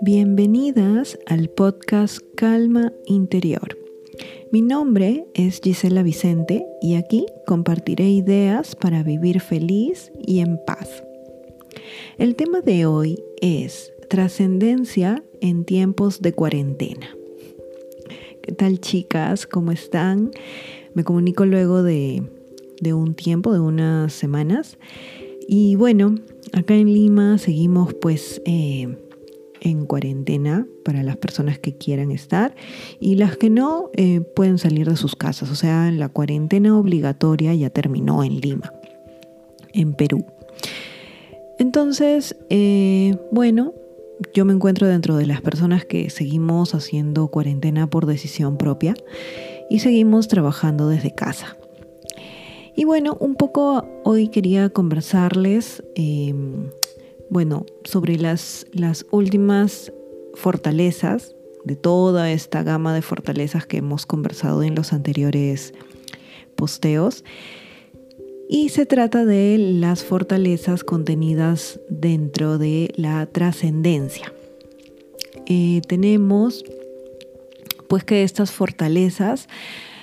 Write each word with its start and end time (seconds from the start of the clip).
Bienvenidas 0.00 1.18
al 1.26 1.48
podcast 1.48 2.18
Calma 2.36 2.92
Interior. 3.06 3.78
Mi 4.52 4.62
nombre 4.62 5.26
es 5.34 5.60
Gisela 5.60 6.02
Vicente 6.02 6.66
y 6.80 6.94
aquí 6.94 7.26
compartiré 7.46 8.10
ideas 8.10 8.76
para 8.76 9.02
vivir 9.02 9.40
feliz 9.40 10.12
y 10.24 10.40
en 10.40 10.58
paz. 10.66 11.04
El 12.18 12.36
tema 12.36 12.60
de 12.60 12.86
hoy 12.86 13.22
es 13.40 13.92
trascendencia 14.08 15.24
en 15.40 15.64
tiempos 15.64 16.22
de 16.22 16.32
cuarentena. 16.32 17.16
¿Qué 18.42 18.52
tal 18.52 18.80
chicas? 18.80 19.46
¿Cómo 19.46 19.72
están? 19.72 20.30
Me 20.94 21.02
comunico 21.02 21.46
luego 21.46 21.82
de, 21.82 22.22
un 22.92 23.14
tiempo, 23.14 23.52
de 23.52 23.60
unas 23.60 24.12
semanas. 24.12 24.78
Y 25.48 25.76
bueno, 25.76 26.14
acá 26.52 26.74
en 26.74 26.92
Lima 26.92 27.38
seguimos 27.38 27.94
pues 27.94 28.40
eh, 28.44 28.96
en 29.60 29.86
cuarentena 29.86 30.66
para 30.84 31.02
las 31.02 31.16
personas 31.16 31.58
que 31.58 31.76
quieran 31.76 32.10
estar 32.10 32.54
y 33.00 33.16
las 33.16 33.36
que 33.36 33.50
no 33.50 33.90
eh, 33.94 34.20
pueden 34.20 34.58
salir 34.58 34.88
de 34.88 34.96
sus 34.96 35.16
casas. 35.16 35.50
O 35.50 35.54
sea, 35.54 35.90
la 35.90 36.08
cuarentena 36.08 36.78
obligatoria 36.78 37.54
ya 37.54 37.70
terminó 37.70 38.22
en 38.22 38.40
Lima, 38.40 38.72
en 39.72 39.94
Perú. 39.94 40.24
Entonces, 41.58 42.36
eh, 42.50 43.16
bueno, 43.32 43.72
yo 44.34 44.44
me 44.44 44.52
encuentro 44.52 44.86
dentro 44.86 45.16
de 45.16 45.26
las 45.26 45.40
personas 45.40 45.84
que 45.84 46.10
seguimos 46.10 46.74
haciendo 46.74 47.28
cuarentena 47.28 47.88
por 47.88 48.06
decisión 48.06 48.56
propia 48.56 48.94
y 49.70 49.80
seguimos 49.80 50.28
trabajando 50.28 50.88
desde 50.88 51.14
casa. 51.14 51.56
Y 52.76 52.84
bueno, 52.84 53.16
un 53.20 53.36
poco 53.36 53.86
hoy 54.04 54.28
quería 54.28 54.68
conversarles 54.68 55.84
em, 55.94 56.70
bueno, 57.30 57.66
sobre 57.84 58.16
las, 58.16 58.66
las 58.72 59.06
últimas 59.10 59.92
fortalezas 60.34 61.34
de 61.64 61.76
toda 61.76 62.30
esta 62.30 62.62
gama 62.62 62.94
de 62.94 63.02
fortalezas 63.02 63.66
que 63.66 63.78
hemos 63.78 64.06
conversado 64.06 64.62
en 64.62 64.74
los 64.74 64.92
anteriores 64.92 65.72
posteos. 66.56 67.24
Y 68.48 68.68
se 68.68 68.86
trata 68.86 69.24
de 69.24 69.56
las 69.58 70.04
fortalezas 70.04 70.84
contenidas 70.84 71.80
dentro 71.88 72.58
de 72.58 72.92
la 72.96 73.26
trascendencia. 73.26 74.32
Eh, 75.46 75.80
tenemos 75.88 76.64
pues 77.88 78.04
que 78.04 78.22
estas 78.22 78.50
fortalezas 78.50 79.48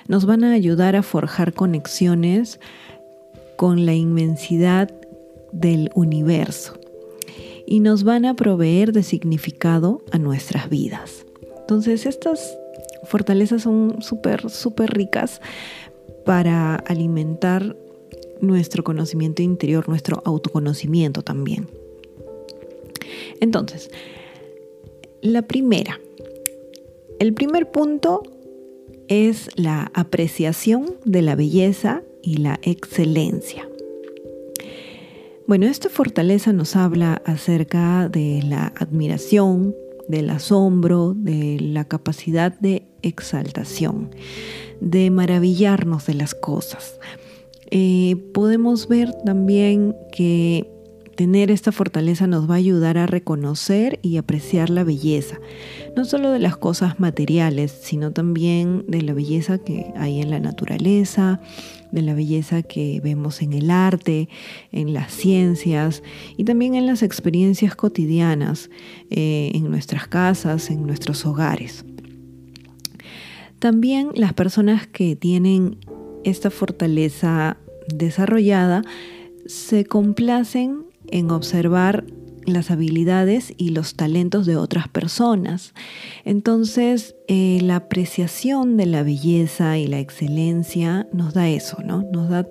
nos 0.07 0.25
van 0.25 0.44
a 0.44 0.53
ayudar 0.53 0.95
a 0.95 1.03
forjar 1.03 1.53
conexiones 1.53 2.59
con 3.55 3.85
la 3.85 3.94
inmensidad 3.94 4.91
del 5.52 5.91
universo 5.93 6.80
y 7.66 7.80
nos 7.80 8.03
van 8.03 8.25
a 8.25 8.35
proveer 8.35 8.91
de 8.91 9.03
significado 9.03 10.02
a 10.11 10.17
nuestras 10.17 10.69
vidas. 10.69 11.25
Entonces 11.59 12.05
estas 12.05 12.58
fortalezas 13.03 13.63
son 13.63 14.02
súper, 14.02 14.49
súper 14.49 14.91
ricas 14.91 15.41
para 16.25 16.75
alimentar 16.75 17.75
nuestro 18.41 18.83
conocimiento 18.83 19.41
interior, 19.41 19.88
nuestro 19.88 20.21
autoconocimiento 20.25 21.21
también. 21.21 21.67
Entonces, 23.39 23.89
la 25.21 25.43
primera, 25.43 25.99
el 27.19 27.33
primer 27.33 27.71
punto 27.71 28.23
es 29.12 29.50
la 29.56 29.92
apreciación 29.94 30.95
de 31.04 31.22
la 31.22 31.36
belleza 31.36 32.02
y 32.23 32.38
la 32.38 32.62
excelencia. 32.62 33.67
Bueno, 35.48 35.66
esta 35.66 35.90
fortaleza 35.90 36.54
nos 36.54 36.78
habla 36.78 37.22
acerca 37.26 38.08
de 38.08 38.42
la 38.42 38.67
admiración, 38.78 39.76
del 40.08 40.30
asombro, 40.30 41.14
de 41.14 41.59
la 41.59 41.84
capacidad 41.84 42.58
de 42.58 42.83
exaltación, 43.02 44.11
de 44.80 45.11
maravillarnos 45.11 46.05
de 46.05 46.14
las 46.14 46.33
cosas. 46.33 46.98
Eh, 47.70 48.16
podemos 48.33 48.88
ver 48.88 49.11
también 49.26 49.94
que 50.14 50.71
tener 51.16 51.52
esta 51.52 51.72
fortaleza 51.72 52.27
nos 52.27 52.49
va 52.49 52.55
a 52.55 52.58
ayudar 52.58 52.98
a 52.98 53.05
reconocer 53.05 53.99
y 54.02 54.17
apreciar 54.17 54.70
la 54.70 54.83
belleza, 54.83 55.39
no 55.95 56.05
solo 56.05 56.32
de 56.32 56.39
las 56.39 56.58
cosas 56.58 56.99
materiales, 56.99 57.72
sino 57.82 58.11
también 58.11 58.86
de 58.88 59.02
la 59.02 59.14
belleza 59.14 59.58
que 59.58 59.94
hay 59.95 60.21
en 60.21 60.30
la 60.30 60.39
naturaleza, 60.39 61.42
de 61.92 62.02
la 62.02 62.14
belleza 62.14 62.64
que 62.64 63.02
vemos 63.04 63.42
en 63.42 63.54
el 63.54 63.70
arte, 63.70 64.30
en 64.71 64.94
las 64.94 65.11
ciencias 65.14 66.04
y 66.38 66.45
también 66.45 66.76
en 66.76 66.88
las 66.88 67.04
experiencias 67.04 67.76
cotidianas, 67.76 68.70
eh, 69.10 69.52
en 69.54 69.70
nuestras 69.70 70.08
casas, 70.08 70.70
en 70.70 70.86
nuestros 70.86 71.26
hogares. 71.26 71.86
También 73.60 74.10
las 74.16 74.33
personas 74.33 74.88
que 74.88 75.16
tienen 75.16 75.77
esta 76.23 76.50
fortaleza 76.50 77.58
desarrollada 77.88 78.83
se 79.45 79.86
complacen 79.86 80.90
en 81.11 81.32
observar 81.32 82.05
las 82.45 82.72
habilidades 82.72 83.54
y 83.58 83.70
los 83.70 83.95
talentos 83.95 84.45
de 84.45 84.58
otras 84.58 84.88
personas. 84.88 85.73
Entonces, 86.26 87.16
eh, 87.27 87.60
la 87.61 87.77
apreciación 87.77 88.77
de 88.77 88.86
la 88.86 89.04
belleza 89.04 89.77
y 89.77 89.88
la 89.88 90.00
excelencia 90.00 91.08
nos 91.14 91.33
da 91.33 91.50
eso, 91.50 91.77
¿no? 91.83 92.04
Nos 92.11 92.30
da 92.30 92.48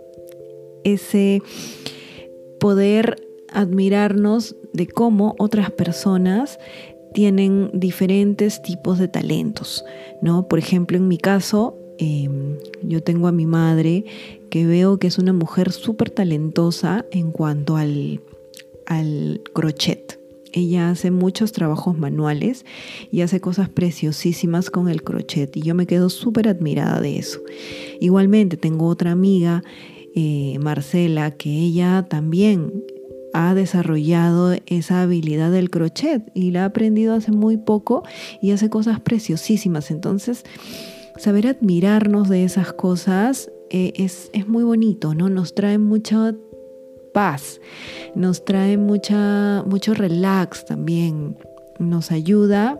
ese 0.84 1.42
poder 2.58 3.16
admirarnos 3.52 4.56
de 4.72 4.86
cómo 4.86 5.34
otras 5.38 5.70
personas 5.70 6.58
tienen 7.12 7.70
diferentes 7.74 8.62
tipos 8.62 8.98
de 8.98 9.08
talentos, 9.08 9.84
¿no? 10.22 10.46
Por 10.46 10.60
ejemplo, 10.60 10.96
en 10.96 11.08
mi 11.08 11.18
caso, 11.18 11.76
em, 11.98 12.56
yo 12.82 13.02
tengo 13.02 13.26
a 13.26 13.32
mi 13.32 13.46
madre 13.46 14.04
que 14.48 14.66
veo 14.66 14.98
que 14.98 15.08
es 15.08 15.18
una 15.18 15.32
mujer 15.32 15.72
súper 15.72 16.10
talentosa 16.10 17.04
en 17.10 17.32
cuanto 17.32 17.76
al 17.76 18.20
al 18.90 19.40
crochet. 19.54 20.18
Ella 20.52 20.90
hace 20.90 21.12
muchos 21.12 21.52
trabajos 21.52 21.96
manuales 21.96 22.66
y 23.12 23.20
hace 23.20 23.40
cosas 23.40 23.68
preciosísimas 23.68 24.68
con 24.68 24.88
el 24.88 25.04
crochet 25.04 25.56
y 25.56 25.62
yo 25.62 25.76
me 25.76 25.86
quedo 25.86 26.10
súper 26.10 26.48
admirada 26.48 27.00
de 27.00 27.18
eso. 27.18 27.40
Igualmente 28.00 28.56
tengo 28.56 28.88
otra 28.88 29.12
amiga, 29.12 29.62
eh, 30.16 30.58
Marcela, 30.60 31.30
que 31.30 31.50
ella 31.50 32.04
también 32.08 32.84
ha 33.32 33.54
desarrollado 33.54 34.56
esa 34.66 35.02
habilidad 35.02 35.52
del 35.52 35.70
crochet 35.70 36.28
y 36.34 36.50
la 36.50 36.62
ha 36.62 36.66
aprendido 36.66 37.14
hace 37.14 37.30
muy 37.30 37.58
poco 37.58 38.02
y 38.42 38.50
hace 38.50 38.68
cosas 38.70 38.98
preciosísimas. 38.98 39.92
Entonces, 39.92 40.42
saber 41.16 41.46
admirarnos 41.46 42.28
de 42.28 42.42
esas 42.42 42.72
cosas 42.72 43.52
eh, 43.70 43.92
es, 43.94 44.30
es, 44.32 44.48
muy 44.48 44.64
bonito, 44.64 45.14
¿no? 45.14 45.28
Nos 45.28 45.54
trae 45.54 45.78
mucha 45.78 46.34
paz, 47.12 47.60
nos 48.14 48.44
trae 48.44 48.76
mucha, 48.76 49.62
mucho 49.66 49.94
relax 49.94 50.64
también, 50.64 51.36
nos 51.78 52.10
ayuda 52.10 52.78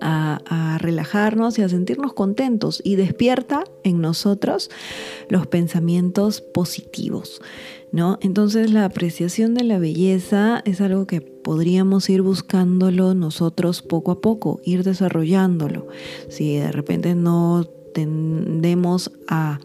a, 0.00 0.78
relajarnos 0.78 1.58
y 1.58 1.62
a 1.62 1.68
sentirnos 1.68 2.12
contentos 2.12 2.80
y 2.84 2.96
despierta 2.96 3.64
en 3.82 4.00
nosotros 4.00 4.70
los 5.28 5.46
pensamientos 5.46 6.40
positivos, 6.40 7.40
¿no? 7.92 8.18
Entonces 8.20 8.70
la 8.70 8.84
apreciación 8.84 9.54
de 9.54 9.64
la 9.64 9.78
belleza 9.78 10.62
es 10.64 10.80
algo 10.80 11.06
que 11.06 11.20
podríamos 11.22 12.08
ir 12.10 12.22
buscándolo 12.22 13.14
nosotros 13.14 13.82
poco 13.82 14.12
a 14.12 14.20
poco, 14.20 14.60
ir 14.64 14.84
desarrollándolo. 14.84 15.88
Si 16.28 16.56
de 16.56 16.70
repente 16.72 17.14
no 17.14 17.66
tendemos 17.94 19.10
a 19.28 19.58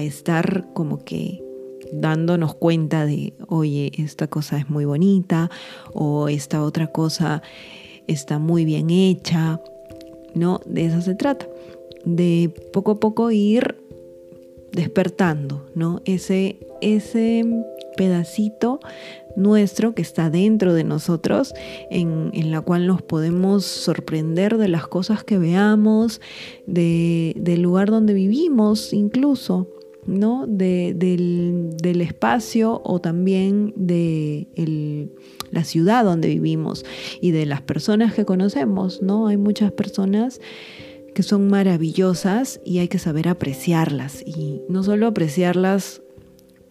estar 0.00 0.66
como 0.74 1.04
que 1.04 1.45
dándonos 1.92 2.54
cuenta 2.54 3.06
de, 3.06 3.34
oye, 3.48 3.92
esta 3.98 4.26
cosa 4.28 4.58
es 4.58 4.68
muy 4.70 4.84
bonita 4.84 5.50
o 5.92 6.28
esta 6.28 6.62
otra 6.62 6.88
cosa 6.88 7.42
está 8.06 8.38
muy 8.38 8.64
bien 8.64 8.90
hecha, 8.90 9.60
¿no? 10.34 10.60
De 10.66 10.86
eso 10.86 11.00
se 11.00 11.14
trata, 11.14 11.46
de 12.04 12.52
poco 12.72 12.92
a 12.92 13.00
poco 13.00 13.30
ir 13.30 13.76
despertando, 14.72 15.66
¿no? 15.74 16.02
Ese, 16.04 16.58
ese 16.80 17.44
pedacito 17.96 18.80
nuestro 19.36 19.94
que 19.94 20.02
está 20.02 20.30
dentro 20.30 20.74
de 20.74 20.84
nosotros, 20.84 21.54
en, 21.90 22.30
en, 22.32 22.50
la 22.50 22.60
cual 22.62 22.86
nos 22.86 23.02
podemos 23.02 23.64
sorprender 23.64 24.56
de 24.56 24.68
las 24.68 24.86
cosas 24.86 25.24
que 25.24 25.38
veamos, 25.38 26.20
de, 26.66 27.34
del 27.36 27.62
lugar 27.62 27.90
donde 27.90 28.14
vivimos 28.14 28.92
incluso, 28.92 29.68
¿no? 30.06 30.46
De, 30.46 30.94
del, 30.94 32.00
espacio 32.00 32.82
o 32.84 33.00
también 33.00 33.72
de 33.76 34.48
la 35.50 35.64
ciudad 35.64 36.04
donde 36.04 36.28
vivimos 36.28 36.84
y 37.20 37.30
de 37.30 37.46
las 37.46 37.62
personas 37.62 38.14
que 38.14 38.24
conocemos, 38.24 39.02
¿no? 39.02 39.28
Hay 39.28 39.36
muchas 39.36 39.72
personas 39.72 40.40
que 41.14 41.22
son 41.22 41.48
maravillosas 41.48 42.60
y 42.64 42.78
hay 42.78 42.88
que 42.88 42.98
saber 42.98 43.28
apreciarlas 43.28 44.22
y 44.26 44.60
no 44.68 44.82
solo 44.82 45.06
apreciarlas 45.06 46.02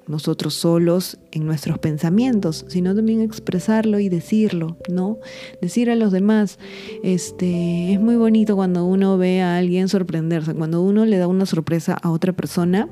nosotros 0.07 0.53
solos 0.53 1.17
en 1.31 1.45
nuestros 1.45 1.79
pensamientos, 1.79 2.65
sino 2.67 2.95
también 2.95 3.21
expresarlo 3.21 3.99
y 3.99 4.09
decirlo, 4.09 4.77
¿no? 4.87 5.17
Decir 5.61 5.89
a 5.89 5.95
los 5.95 6.11
demás, 6.11 6.59
este, 7.03 7.93
es 7.93 7.99
muy 7.99 8.15
bonito 8.15 8.55
cuando 8.55 8.85
uno 8.85 9.17
ve 9.17 9.41
a 9.41 9.57
alguien 9.57 9.87
sorprenderse, 9.87 10.53
cuando 10.53 10.81
uno 10.81 11.05
le 11.05 11.17
da 11.17 11.27
una 11.27 11.45
sorpresa 11.45 11.97
a 12.01 12.11
otra 12.11 12.33
persona, 12.33 12.87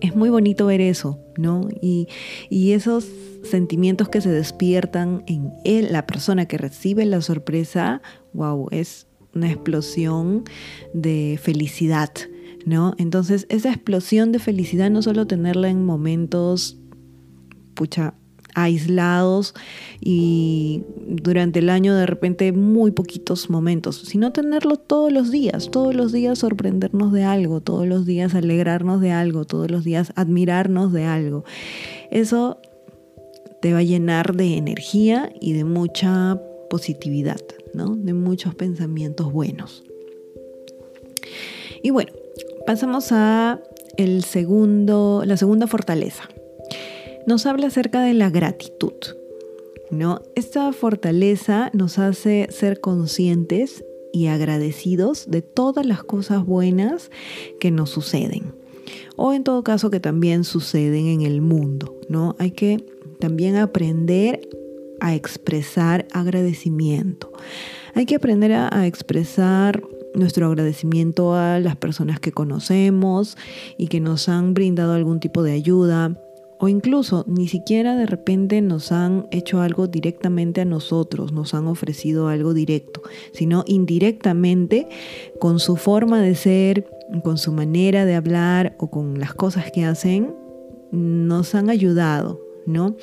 es 0.00 0.14
muy 0.14 0.30
bonito 0.30 0.66
ver 0.66 0.80
eso, 0.80 1.18
¿no? 1.36 1.68
Y, 1.80 2.08
y 2.50 2.72
esos 2.72 3.06
sentimientos 3.42 4.08
que 4.08 4.20
se 4.20 4.30
despiertan 4.30 5.22
en 5.26 5.52
él, 5.64 5.88
la 5.90 6.06
persona 6.06 6.46
que 6.46 6.58
recibe 6.58 7.04
la 7.04 7.20
sorpresa, 7.20 8.02
wow, 8.32 8.68
es 8.70 9.06
una 9.34 9.50
explosión 9.50 10.44
de 10.94 11.38
felicidad, 11.40 12.10
¿no? 12.64 12.94
Entonces, 12.98 13.46
esa 13.48 13.70
explosión 13.70 14.32
de 14.32 14.38
felicidad 14.38 14.90
no 14.90 15.02
solo 15.02 15.26
tenerla 15.26 15.68
en 15.68 15.84
momentos, 15.84 16.78
pucha, 17.74 18.14
aislados 18.62 19.54
y 20.00 20.82
durante 21.06 21.58
el 21.58 21.70
año 21.70 21.94
de 21.94 22.06
repente 22.06 22.52
muy 22.52 22.90
poquitos 22.90 23.50
momentos, 23.50 23.96
sino 24.06 24.32
tenerlo 24.32 24.76
todos 24.76 25.12
los 25.12 25.30
días, 25.30 25.70
todos 25.70 25.94
los 25.94 26.12
días 26.12 26.38
sorprendernos 26.38 27.12
de 27.12 27.24
algo, 27.24 27.60
todos 27.60 27.86
los 27.86 28.06
días 28.06 28.34
alegrarnos 28.34 29.00
de 29.00 29.12
algo, 29.12 29.44
todos 29.44 29.70
los 29.70 29.84
días 29.84 30.12
admirarnos 30.16 30.92
de 30.92 31.04
algo. 31.04 31.44
Eso 32.10 32.60
te 33.60 33.72
va 33.72 33.80
a 33.80 33.82
llenar 33.82 34.36
de 34.36 34.56
energía 34.56 35.32
y 35.40 35.52
de 35.52 35.64
mucha 35.64 36.40
positividad, 36.70 37.40
¿no? 37.74 37.96
De 37.96 38.14
muchos 38.14 38.54
pensamientos 38.54 39.32
buenos. 39.32 39.84
Y 41.82 41.90
bueno, 41.90 42.12
pasamos 42.66 43.12
a 43.12 43.60
el 43.96 44.24
segundo, 44.24 45.22
la 45.26 45.36
segunda 45.36 45.66
fortaleza. 45.66 46.28
Nos 47.28 47.44
habla 47.44 47.66
acerca 47.66 48.00
de 48.00 48.14
la 48.14 48.30
gratitud. 48.30 48.94
¿no? 49.90 50.22
Esta 50.34 50.72
fortaleza 50.72 51.70
nos 51.74 51.98
hace 51.98 52.48
ser 52.50 52.80
conscientes 52.80 53.84
y 54.14 54.28
agradecidos 54.28 55.30
de 55.30 55.42
todas 55.42 55.84
las 55.84 56.02
cosas 56.02 56.46
buenas 56.46 57.10
que 57.60 57.70
nos 57.70 57.90
suceden. 57.90 58.54
O 59.16 59.34
en 59.34 59.44
todo 59.44 59.62
caso 59.62 59.90
que 59.90 60.00
también 60.00 60.42
suceden 60.42 61.08
en 61.08 61.20
el 61.20 61.42
mundo, 61.42 62.00
¿no? 62.08 62.34
Hay 62.38 62.52
que 62.52 62.82
también 63.20 63.56
aprender 63.56 64.48
a 64.98 65.14
expresar 65.14 66.08
agradecimiento. 66.14 67.30
Hay 67.92 68.06
que 68.06 68.14
aprender 68.14 68.54
a, 68.54 68.86
expresar 68.86 69.82
nuestro 70.14 70.46
agradecimiento 70.46 71.34
a 71.34 71.60
las 71.60 71.76
personas 71.76 72.20
que 72.20 72.32
conocemos 72.32 73.36
y 73.76 73.88
que 73.88 74.00
nos 74.00 74.30
han 74.30 74.54
brindado 74.54 74.94
algún 74.94 75.20
tipo 75.20 75.42
de 75.42 75.52
ayuda 75.52 76.18
o 76.58 76.68
incluso 76.68 77.24
ni 77.28 77.48
siquiera 77.48 77.96
de 77.96 78.06
repente 78.06 78.60
nos 78.60 78.92
han 78.92 79.28
hecho 79.30 79.60
algo 79.60 79.86
directamente 79.86 80.60
a 80.60 80.64
nosotros, 80.64 81.32
nos 81.32 81.54
han 81.54 81.66
ofrecido 81.66 82.28
algo 82.28 82.54
directo, 82.54 83.02
sino 83.32 83.64
indirectamente 83.66 84.88
con 85.38 85.60
su 85.60 85.76
forma 85.76 86.20
de 86.20 86.34
ser, 86.34 86.86
con 87.22 87.38
su 87.38 87.52
manera 87.52 88.04
de 88.04 88.14
hablar 88.14 88.76
o 88.78 88.90
con 88.90 89.18
las 89.20 89.34
cosas 89.34 89.70
que 89.70 89.84
hacen, 89.84 90.34
nos 90.90 91.54
han 91.54 91.70
ayudado, 91.70 92.40
¿no? 92.66 92.96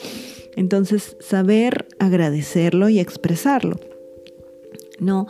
Entonces, 0.56 1.18
saber 1.20 1.88
agradecerlo 2.00 2.90
y 2.90 3.00
expresarlo, 3.00 3.80
¿no? 5.00 5.28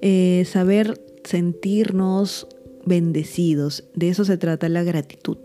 Eh, 0.00 0.44
saber 0.46 1.00
sentirnos 1.24 2.46
bendecidos, 2.84 3.84
de 3.94 4.08
eso 4.08 4.24
se 4.24 4.38
trata 4.38 4.68
la 4.68 4.84
gratitud, 4.84 5.38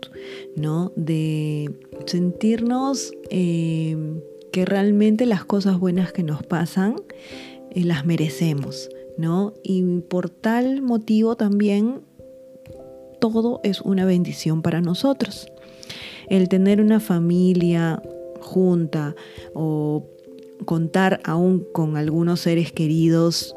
¿no? 0.56 0.92
De 0.96 1.70
sentirnos 2.06 3.12
eh, 3.30 3.96
que 4.52 4.64
realmente 4.64 5.26
las 5.26 5.44
cosas 5.44 5.78
buenas 5.78 6.12
que 6.12 6.22
nos 6.22 6.42
pasan 6.42 6.96
eh, 7.70 7.84
las 7.84 8.04
merecemos, 8.04 8.88
¿no? 9.16 9.54
Y 9.62 9.82
por 10.02 10.30
tal 10.30 10.82
motivo 10.82 11.36
también 11.36 12.02
todo 13.20 13.60
es 13.62 13.80
una 13.80 14.04
bendición 14.04 14.62
para 14.62 14.80
nosotros. 14.80 15.46
El 16.28 16.48
tener 16.48 16.80
una 16.80 17.00
familia, 17.00 18.02
junta 18.40 19.14
o 19.54 20.04
contar 20.64 21.20
aún 21.24 21.64
con 21.72 21.96
algunos 21.96 22.40
seres 22.40 22.72
queridos 22.72 23.56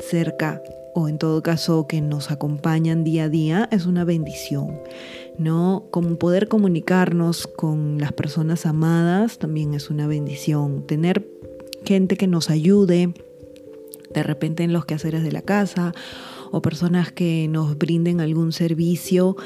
cerca 0.00 0.62
o 0.94 1.08
en 1.08 1.18
todo 1.18 1.42
caso 1.42 1.86
que 1.88 2.00
nos 2.00 2.30
acompañan 2.30 3.04
día 3.04 3.24
a 3.24 3.28
día 3.28 3.68
es 3.72 3.86
una 3.86 4.04
bendición. 4.04 4.80
¿No? 5.38 5.86
Como 5.90 6.16
poder 6.16 6.48
comunicarnos 6.48 7.46
con 7.46 7.98
las 7.98 8.12
personas 8.12 8.66
amadas 8.66 9.38
también 9.38 9.74
es 9.74 9.90
una 9.90 10.06
bendición. 10.06 10.86
Tener 10.86 11.26
gente 11.84 12.16
que 12.16 12.26
nos 12.26 12.50
ayude 12.50 13.14
de 14.12 14.22
repente 14.22 14.62
en 14.62 14.72
los 14.72 14.84
quehaceres 14.84 15.22
de 15.22 15.32
la 15.32 15.42
casa 15.42 15.92
o 16.52 16.62
personas 16.62 17.12
que 17.12 17.48
nos 17.48 17.76
brinden 17.76 18.20
algún 18.20 18.52
servicio 18.52 19.36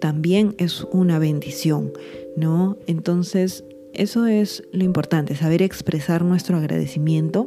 también 0.00 0.54
es 0.58 0.84
una 0.92 1.18
bendición, 1.18 1.92
¿no? 2.36 2.76
Entonces, 2.86 3.64
eso 3.94 4.26
es 4.26 4.64
lo 4.72 4.84
importante, 4.84 5.36
saber 5.36 5.62
expresar 5.62 6.24
nuestro 6.24 6.56
agradecimiento 6.56 7.44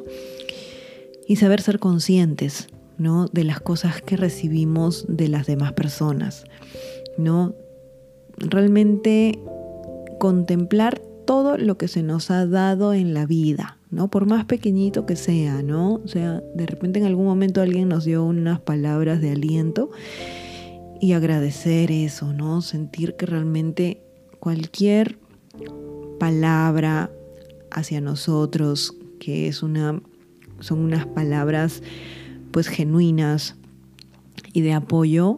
y 1.27 1.35
saber 1.37 1.61
ser 1.61 1.79
conscientes 1.79 2.67
¿no? 2.97 3.27
de 3.27 3.43
las 3.43 3.59
cosas 3.59 4.01
que 4.01 4.15
recibimos 4.15 5.05
de 5.09 5.27
las 5.27 5.47
demás 5.47 5.73
personas. 5.73 6.45
¿no? 7.17 7.55
Realmente 8.37 9.39
contemplar 10.19 11.01
todo 11.25 11.57
lo 11.57 11.77
que 11.77 11.87
se 11.87 12.03
nos 12.03 12.31
ha 12.31 12.45
dado 12.45 12.93
en 12.93 13.13
la 13.13 13.25
vida, 13.25 13.77
¿no? 13.89 14.09
Por 14.09 14.27
más 14.27 14.45
pequeñito 14.45 15.05
que 15.05 15.15
sea, 15.15 15.61
¿no? 15.63 15.95
O 15.95 16.07
sea, 16.07 16.41
de 16.55 16.65
repente 16.65 16.99
en 16.99 17.05
algún 17.05 17.25
momento 17.25 17.61
alguien 17.61 17.89
nos 17.89 18.05
dio 18.05 18.23
unas 18.23 18.59
palabras 18.59 19.21
de 19.21 19.31
aliento 19.31 19.89
y 21.01 21.13
agradecer 21.13 21.91
eso, 21.91 22.33
¿no? 22.33 22.61
Sentir 22.61 23.15
que 23.15 23.25
realmente 23.25 24.01
cualquier 24.39 25.17
palabra 26.19 27.11
hacia 27.71 28.01
nosotros, 28.01 28.95
que 29.19 29.47
es 29.47 29.63
una, 29.63 30.01
son 30.59 30.79
unas 30.79 31.05
palabras 31.07 31.81
pues 32.51 32.67
genuinas 32.67 33.55
y 34.53 34.61
de 34.61 34.73
apoyo, 34.73 35.35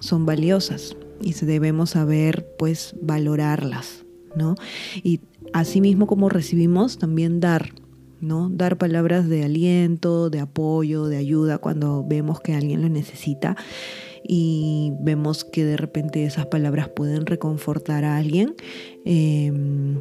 son 0.00 0.26
valiosas 0.26 0.96
y 1.20 1.32
debemos 1.44 1.90
saber 1.90 2.46
pues 2.58 2.94
valorarlas, 3.00 4.04
¿no? 4.34 4.54
Y 5.02 5.20
asimismo 5.52 6.06
como 6.06 6.28
recibimos, 6.28 6.98
también 6.98 7.40
dar, 7.40 7.70
¿no? 8.20 8.50
Dar 8.50 8.78
palabras 8.78 9.28
de 9.28 9.44
aliento, 9.44 10.30
de 10.30 10.40
apoyo, 10.40 11.06
de 11.06 11.16
ayuda 11.16 11.58
cuando 11.58 12.04
vemos 12.06 12.40
que 12.40 12.54
alguien 12.54 12.82
lo 12.82 12.88
necesita 12.88 13.56
y 14.22 14.92
vemos 15.00 15.44
que 15.44 15.64
de 15.64 15.76
repente 15.76 16.24
esas 16.24 16.46
palabras 16.46 16.88
pueden 16.88 17.26
reconfortar 17.26 18.04
a 18.04 18.16
alguien, 18.16 18.54
em, 19.04 20.00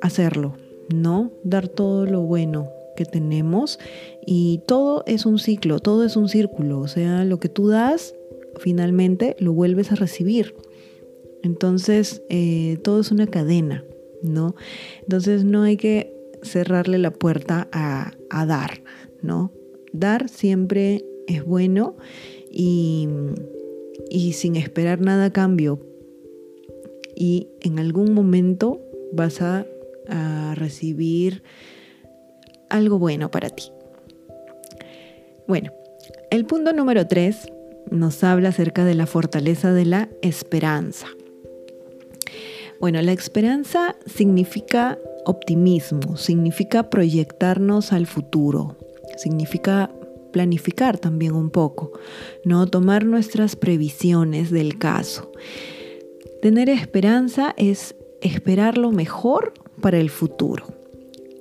hacerlo, 0.00 0.56
¿no? 0.94 1.30
Dar 1.44 1.68
todo 1.68 2.06
lo 2.06 2.22
bueno 2.22 2.68
que 2.96 3.04
tenemos 3.04 3.78
y 4.26 4.60
todo 4.66 5.04
es 5.06 5.26
un 5.26 5.38
ciclo, 5.38 5.78
todo 5.78 6.04
es 6.04 6.16
un 6.16 6.28
círculo, 6.28 6.80
o 6.80 6.88
sea, 6.88 7.24
lo 7.24 7.38
que 7.38 7.48
tú 7.48 7.68
das, 7.68 8.14
finalmente 8.60 9.36
lo 9.38 9.52
vuelves 9.52 9.92
a 9.92 9.96
recibir. 9.96 10.54
Entonces, 11.42 12.22
eh, 12.28 12.78
todo 12.84 13.00
es 13.00 13.10
una 13.10 13.26
cadena, 13.26 13.84
¿no? 14.22 14.54
Entonces 15.02 15.44
no 15.44 15.62
hay 15.62 15.76
que 15.76 16.14
cerrarle 16.42 16.98
la 16.98 17.10
puerta 17.10 17.68
a, 17.72 18.12
a 18.30 18.46
dar, 18.46 18.82
¿no? 19.22 19.52
Dar 19.92 20.28
siempre 20.28 21.04
es 21.26 21.44
bueno 21.44 21.96
y 22.50 23.08
y 24.08 24.32
sin 24.32 24.56
esperar 24.56 25.00
nada 25.00 25.26
a 25.26 25.32
cambio. 25.32 25.80
Y 27.14 27.48
en 27.60 27.78
algún 27.78 28.12
momento 28.12 28.80
vas 29.12 29.40
a, 29.40 29.66
recibir 30.56 31.44
algo 32.68 32.98
bueno 32.98 33.30
para 33.30 33.48
ti. 33.48 33.70
Bueno, 35.46 35.70
el 36.32 36.44
punto 36.44 36.72
número 36.72 37.06
3 37.06 37.46
nos 37.90 38.22
habla 38.24 38.50
acerca 38.50 38.84
de 38.84 38.94
la 38.94 39.06
fortaleza 39.06 39.72
de 39.72 39.84
la 39.84 40.08
esperanza. 40.22 41.06
Bueno, 42.80 43.00
la 43.02 43.12
esperanza 43.12 43.96
significa 44.06 44.98
optimismo, 45.26 46.16
significa 46.16 46.88
proyectarnos 46.88 47.92
al 47.92 48.06
futuro, 48.06 48.78
significa 49.18 49.90
planificar 50.32 50.98
también 50.98 51.34
un 51.34 51.50
poco, 51.50 51.92
¿no? 52.44 52.66
Tomar 52.66 53.04
nuestras 53.04 53.56
previsiones 53.56 54.50
del 54.50 54.78
caso. 54.78 55.30
Tener 56.40 56.70
esperanza 56.70 57.54
es 57.58 57.94
esperar 58.22 58.78
lo 58.78 58.92
mejor 58.92 59.52
para 59.82 59.98
el 59.98 60.08
futuro 60.08 60.66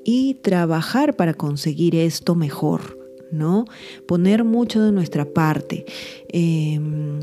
y 0.03 0.35
trabajar 0.35 1.15
para 1.15 1.33
conseguir 1.33 1.95
esto 1.95 2.35
mejor, 2.35 2.98
¿no? 3.31 3.65
Poner 4.07 4.43
mucho 4.43 4.81
de 4.81 4.91
nuestra 4.91 5.25
parte. 5.25 5.85
Em, 6.29 7.19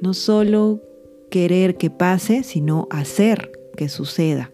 no 0.00 0.14
solo 0.14 0.80
querer 1.30 1.76
que 1.76 1.90
pase, 1.90 2.42
sino 2.42 2.86
hacer 2.90 3.52
que 3.76 3.88
suceda, 3.88 4.52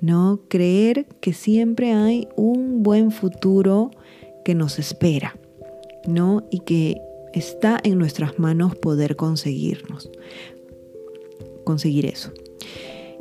¿no? 0.00 0.40
Creer 0.48 1.06
que 1.20 1.32
siempre 1.32 1.92
hay 1.92 2.28
un 2.36 2.82
buen 2.82 3.10
futuro 3.10 3.90
que 4.44 4.54
nos 4.54 4.78
espera, 4.78 5.36
¿no? 6.06 6.46
Y 6.50 6.60
que 6.60 7.00
está 7.32 7.78
en 7.82 7.98
nuestras 7.98 8.38
manos 8.38 8.76
poder 8.76 9.16
conseguirnos, 9.16 10.10
conseguir 11.64 12.06
eso. 12.06 12.32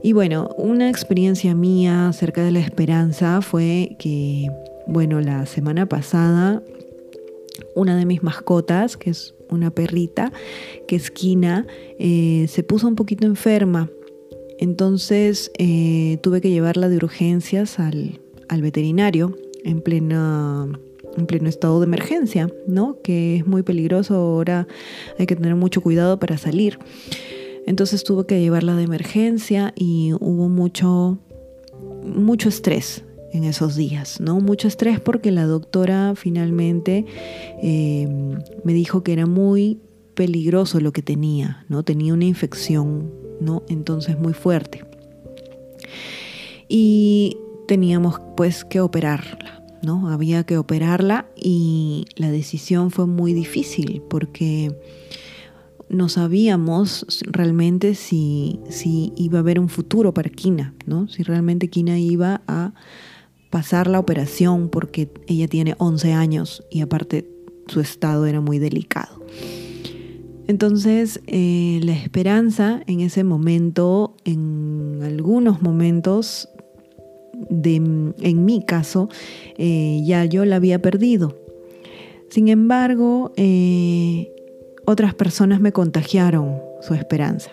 Y 0.04 0.14
bueno, 0.14 0.50
una 0.58 0.90
experiencia 0.90 1.54
mía 1.54 2.08
acerca 2.08 2.44
de 2.44 2.52
la 2.52 2.60
esperanza 2.60 3.42
fue 3.42 3.96
que, 4.00 4.50
bueno, 4.88 5.22
la 5.22 5.46
semana 5.46 5.86
pasada, 5.86 6.64
una 7.76 7.96
de 7.98 8.06
mis 8.06 8.24
mascotas, 8.24 8.98
que 8.98 9.10
es 9.12 9.36
una 9.50 9.72
perrita, 9.72 10.32
que 10.88 10.96
es 10.96 11.12
Kina, 11.12 11.68
eh, 12.00 12.46
se 12.48 12.64
puso 12.64 12.88
un 12.88 12.96
poquito 12.96 13.26
enferma. 13.26 13.90
Entonces 14.58 15.52
eh, 15.58 16.20
tuve 16.22 16.42
que 16.42 16.50
llevarla 16.50 16.90
de 16.90 16.98
urgencias 16.98 17.80
al, 17.80 18.22
al 18.48 18.62
veterinario 18.62 19.38
en 19.64 19.82
en 21.18 21.26
pleno 21.26 21.50
estado 21.50 21.80
de 21.80 21.86
emergencia, 21.86 22.50
¿no? 22.68 22.98
Que 23.04 23.38
es 23.38 23.48
muy 23.48 23.64
peligroso, 23.64 24.16
ahora 24.16 24.68
hay 25.20 25.26
que 25.26 25.36
tener 25.36 25.56
mucho 25.56 25.82
cuidado 25.82 26.20
para 26.20 26.38
salir. 26.38 26.80
Entonces 27.68 28.04
tuve 28.04 28.26
que 28.26 28.40
llevarla 28.40 28.76
de 28.76 28.84
emergencia 28.84 29.74
y 29.76 30.14
hubo 30.20 30.48
mucho, 30.48 31.20
mucho 32.04 32.50
estrés 32.50 33.04
en 33.34 33.44
esos 33.44 33.76
días, 33.76 34.20
¿no? 34.20 34.40
Mucho 34.40 34.68
estrés 34.68 35.00
porque 35.00 35.32
la 35.32 35.46
doctora 35.46 36.14
finalmente 36.16 37.06
eh, 37.62 38.08
me 38.64 38.74
dijo 38.74 39.04
que 39.04 39.14
era 39.14 39.26
muy 39.26 39.80
peligroso 40.14 40.80
lo 40.80 40.92
que 40.92 41.02
tenía, 41.02 41.66
¿no? 41.70 41.84
Tenía 41.84 42.14
una 42.14 42.26
infección, 42.26 43.12
¿no? 43.40 43.64
Entonces 43.70 44.20
muy 44.20 44.34
fuerte. 44.34 44.84
Y 46.68 47.38
teníamos 47.68 48.20
pues 48.36 48.64
que 48.66 48.82
operarla, 48.82 49.64
¿no? 49.82 50.10
Había 50.10 50.44
que 50.44 50.58
operarla 50.58 51.28
y 51.36 52.06
la 52.16 52.32
decisión 52.32 52.92
fue 52.92 53.08
muy 53.08 53.34
difícil 53.34 54.02
porque 54.10 54.76
no 55.90 56.08
sabíamos 56.08 57.06
realmente 57.24 57.96
si, 57.96 58.60
si 58.70 59.12
iba 59.18 59.40
a 59.40 59.42
haber 59.42 59.60
un 59.60 59.68
futuro 59.68 60.14
para 60.14 60.30
Kina, 60.30 60.74
¿no? 60.86 61.08
Si 61.10 61.24
realmente 61.24 61.70
Kina 61.70 62.00
iba 62.00 62.42
a 62.48 62.74
pasar 63.52 63.88
la 63.88 64.00
operación 64.00 64.70
porque 64.70 65.10
ella 65.28 65.48
tiene 65.48 65.76
11 65.78 66.14
años 66.14 66.64
y 66.72 66.82
aparte 66.82 67.30
su 67.68 67.80
estado 67.82 68.26
era 68.26 68.42
muy 68.42 68.58
delicado. 68.58 69.24
Entonces, 70.48 71.22
eh, 71.28 71.80
la 71.84 71.94
esperanza 71.94 72.82
en 72.88 73.02
ese 73.02 73.24
momento, 73.24 74.16
en 74.26 75.00
algunos 75.04 75.62
momentos, 75.62 76.50
de, 77.50 77.76
en 77.76 78.46
mi 78.46 78.64
caso, 78.66 79.10
eh, 79.58 80.02
ya 80.04 80.26
yo 80.26 80.46
la 80.46 80.58
había 80.58 80.82
perdido. 80.82 81.38
Sin 82.30 82.48
embargo, 82.48 83.32
eh, 83.36 84.34
otras 84.86 85.14
personas 85.14 85.62
me 85.62 85.72
contagiaron 85.72 86.58
su 86.82 86.94
esperanza 86.94 87.52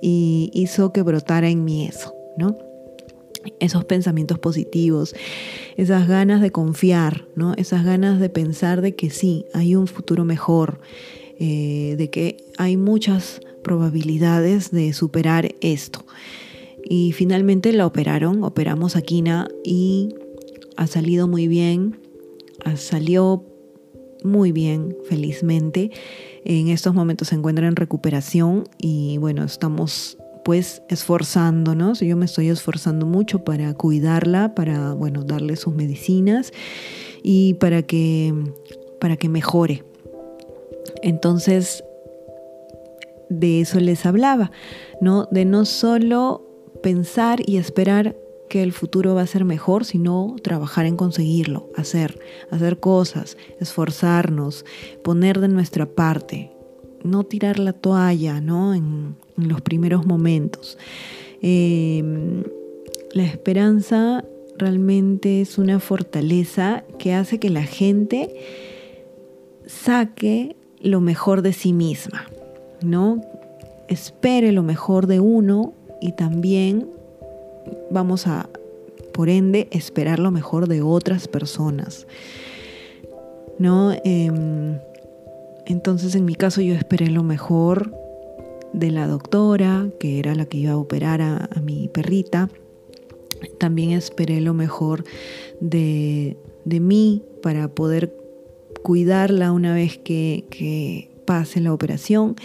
y 0.00 0.50
hizo 0.52 0.92
que 0.92 1.02
brotara 1.02 1.48
en 1.48 1.64
mí 1.64 1.86
eso, 1.86 2.14
¿no? 2.36 2.56
Esos 3.60 3.84
pensamientos 3.84 4.38
positivos, 4.38 5.14
esas 5.76 6.08
ganas 6.08 6.40
de 6.40 6.50
confiar, 6.50 7.26
¿no? 7.34 7.54
Esas 7.54 7.84
ganas 7.84 8.20
de 8.20 8.28
pensar 8.28 8.80
de 8.80 8.94
que 8.94 9.10
sí, 9.10 9.46
hay 9.54 9.76
un 9.76 9.86
futuro 9.86 10.24
mejor, 10.24 10.80
eh, 11.38 11.96
de 11.98 12.10
que 12.10 12.36
hay 12.58 12.76
muchas 12.76 13.40
probabilidades 13.62 14.70
de 14.70 14.92
superar 14.92 15.54
esto. 15.60 16.04
Y 16.88 17.12
finalmente 17.12 17.72
la 17.72 17.86
operaron, 17.86 18.44
operamos 18.44 18.94
a 18.94 19.02
Kina 19.02 19.48
y 19.64 20.14
ha 20.76 20.86
salido 20.86 21.26
muy 21.26 21.48
bien, 21.48 21.98
salió 22.76 23.44
muy 24.22 24.52
bien, 24.52 24.96
felizmente. 25.08 25.90
En 26.44 26.68
estos 26.68 26.94
momentos 26.94 27.28
se 27.28 27.34
encuentra 27.34 27.66
en 27.66 27.76
recuperación 27.76 28.68
y 28.78 29.18
bueno, 29.18 29.44
estamos 29.44 30.18
pues 30.46 30.80
esforzándonos. 30.88 31.98
Yo 31.98 32.16
me 32.16 32.24
estoy 32.24 32.50
esforzando 32.50 33.04
mucho 33.04 33.40
para 33.40 33.74
cuidarla, 33.74 34.54
para 34.54 34.92
bueno, 34.92 35.24
darle 35.24 35.56
sus 35.56 35.74
medicinas 35.74 36.52
y 37.20 37.54
para 37.54 37.82
que 37.82 38.32
para 39.00 39.16
que 39.16 39.28
mejore. 39.28 39.82
Entonces 41.02 41.82
de 43.28 43.60
eso 43.60 43.80
les 43.80 44.06
hablaba, 44.06 44.52
¿no? 45.00 45.26
De 45.32 45.44
no 45.44 45.64
solo 45.64 46.46
pensar 46.80 47.40
y 47.44 47.56
esperar 47.56 48.16
que 48.48 48.62
el 48.62 48.72
futuro 48.72 49.16
va 49.16 49.22
a 49.22 49.26
ser 49.26 49.44
mejor, 49.44 49.84
sino 49.84 50.36
trabajar 50.44 50.86
en 50.86 50.96
conseguirlo, 50.96 51.70
hacer, 51.74 52.20
hacer 52.52 52.78
cosas, 52.78 53.36
esforzarnos, 53.58 54.64
poner 55.02 55.40
de 55.40 55.48
nuestra 55.48 55.86
parte, 55.86 56.52
no 57.02 57.24
tirar 57.24 57.58
la 57.58 57.72
toalla, 57.72 58.40
¿no? 58.40 58.74
Los 59.36 59.60
primeros 59.60 60.06
momentos. 60.06 60.78
Em, 61.42 62.42
la 63.12 63.24
esperanza 63.24 64.24
realmente 64.58 65.40
es 65.40 65.58
una 65.58 65.80
fortaleza 65.80 66.84
que 66.98 67.14
hace 67.14 67.38
que 67.38 67.50
la 67.50 67.62
gente 67.62 68.34
saque 69.66 70.56
lo 70.80 71.00
mejor 71.00 71.42
de 71.42 71.52
sí 71.52 71.72
misma, 71.72 72.26
¿no? 72.82 73.20
Espere 73.88 74.52
lo 74.52 74.62
mejor 74.62 75.06
de 75.06 75.20
uno 75.20 75.74
y 76.00 76.12
también 76.12 76.88
vamos 77.90 78.26
a, 78.26 78.48
por 79.12 79.28
ende, 79.28 79.68
esperar 79.70 80.18
lo 80.18 80.30
mejor 80.30 80.68
de 80.68 80.82
otras 80.82 81.28
personas. 81.28 82.06
¿No? 83.58 83.92
Em, 84.04 84.78
entonces, 85.64 86.14
en 86.14 86.26
mi 86.26 86.34
caso, 86.34 86.60
yo 86.60 86.74
esperé 86.74 87.08
lo 87.08 87.22
mejor 87.22 88.05
de 88.72 88.90
la 88.90 89.06
doctora, 89.06 89.88
que 89.98 90.18
era 90.18 90.34
la 90.34 90.46
que 90.46 90.58
iba 90.58 90.72
a 90.72 90.78
operar 90.78 91.20
a, 91.22 91.48
mi 91.62 91.88
perrita. 91.88 92.48
También 93.58 93.90
esperé 93.90 94.40
lo 94.40 94.54
mejor 94.54 95.04
de, 95.60 96.36
mí 96.64 97.22
para 97.42 97.68
poder 97.68 98.14
cuidarla 98.82 99.52
una 99.52 99.74
vez 99.74 99.98
que, 99.98 100.44
que, 100.50 101.10
pase 101.26 101.60
la 101.60 101.72
operación. 101.72 102.36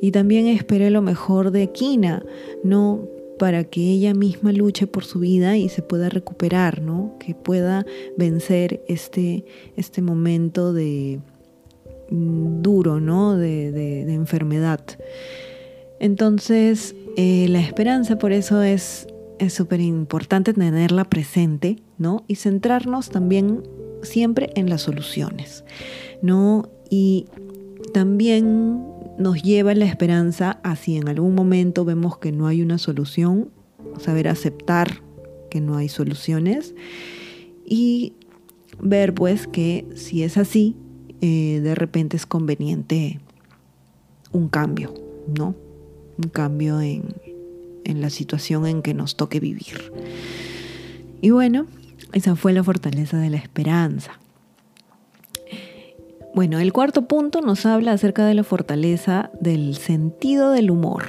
Y 0.00 0.10
también 0.10 0.46
esperé 0.46 0.90
lo 0.90 1.02
mejor 1.02 1.50
de 1.50 1.70
Kina, 1.70 2.24
¿no? 2.64 3.06
para 3.42 3.64
que 3.64 3.80
ella 3.80 4.14
misma 4.14 4.52
luche 4.52 4.86
por 4.86 5.04
su 5.04 5.18
vida 5.18 5.56
y 5.56 5.68
se 5.68 5.82
pueda 5.82 6.08
recuperar, 6.08 6.80
¿no? 6.80 7.16
Que 7.18 7.34
pueda 7.34 7.84
vencer 8.16 8.84
este, 8.86 9.44
este 9.76 10.00
momento 10.00 10.72
de 10.72 11.18
mm, 12.08 12.62
duro, 12.62 13.00
¿no? 13.00 13.36
De, 13.36 14.02
enfermedad. 14.12 14.80
Entonces, 16.02 16.96
eh, 17.16 17.46
la 17.48 17.60
esperanza 17.60 18.18
por 18.18 18.32
eso 18.32 18.60
es 18.60 19.06
súper 19.50 19.80
importante 19.80 20.52
tenerla 20.52 21.04
presente, 21.04 21.76
¿no? 21.96 22.24
Y 22.26 22.34
centrarnos 22.34 23.10
también 23.10 23.62
siempre 24.02 24.50
en 24.56 24.68
las 24.68 24.82
soluciones, 24.82 25.64
¿no? 26.20 26.68
Y 26.90 27.26
también 27.94 28.84
nos 29.16 29.44
lleva 29.44 29.76
la 29.76 29.84
esperanza 29.84 30.58
a 30.64 30.74
si 30.74 30.96
en 30.96 31.06
algún 31.06 31.36
momento 31.36 31.84
vemos 31.84 32.18
que 32.18 32.32
no 32.32 32.48
hay 32.48 32.62
una 32.62 32.78
solución, 32.78 33.50
saber 34.00 34.26
aceptar 34.26 35.02
que 35.50 35.60
no 35.60 35.76
hay 35.76 35.88
soluciones 35.88 36.74
y 37.64 38.14
ver 38.80 39.14
pues 39.14 39.46
que 39.46 39.86
si 39.94 40.24
es 40.24 40.36
así, 40.36 40.74
eh, 41.20 41.60
de 41.62 41.76
repente 41.76 42.16
es 42.16 42.26
conveniente 42.26 43.20
un 44.32 44.48
cambio, 44.48 44.92
¿no? 45.38 45.54
Un 46.18 46.28
cambio 46.28 46.80
en, 46.80 47.14
en 47.84 48.00
la 48.00 48.10
situación 48.10 48.66
en 48.66 48.82
que 48.82 48.94
nos 48.94 49.16
toque 49.16 49.40
vivir. 49.40 49.92
Y 51.20 51.30
bueno, 51.30 51.66
esa 52.12 52.36
fue 52.36 52.52
la 52.52 52.64
fortaleza 52.64 53.18
de 53.18 53.30
la 53.30 53.36
esperanza. 53.38 54.18
Bueno, 56.34 56.58
el 56.60 56.72
cuarto 56.72 57.02
punto 57.02 57.42
nos 57.42 57.66
habla 57.66 57.92
acerca 57.92 58.24
de 58.24 58.34
la 58.34 58.44
fortaleza 58.44 59.30
del 59.40 59.76
sentido 59.76 60.50
del 60.50 60.70
humor. 60.70 61.04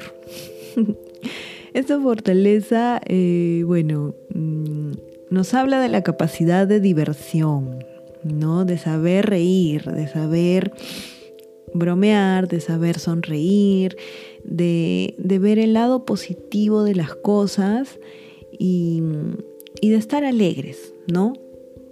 Esta 1.74 2.00
fortaleza, 2.00 3.02
eh, 3.06 3.64
bueno, 3.66 4.14
mm, 4.34 4.92
nos 5.30 5.54
habla 5.54 5.80
de 5.80 5.90
la 5.90 6.04
capacidad 6.04 6.68
de 6.68 6.80
diversión, 6.80 7.84
¿no? 8.24 8.66
De 8.66 8.78
saber 8.78 9.28
reír, 9.28 9.86
de 9.86 10.08
saber 10.08 10.74
bromear, 11.74 12.48
de 12.48 12.60
saber 12.60 13.00
sonreír, 13.00 13.98
de, 14.44 15.16
ver 15.20 15.60
el 15.60 15.74
lado 15.74 16.06
positivo 16.06 16.84
de 16.84 16.96
las 16.96 17.16
cosas 17.16 18.00
y, 18.52 19.02
y 19.82 19.90
de 19.90 19.98
estar 19.98 20.24
alegres, 20.24 20.94
¿no? 21.12 21.34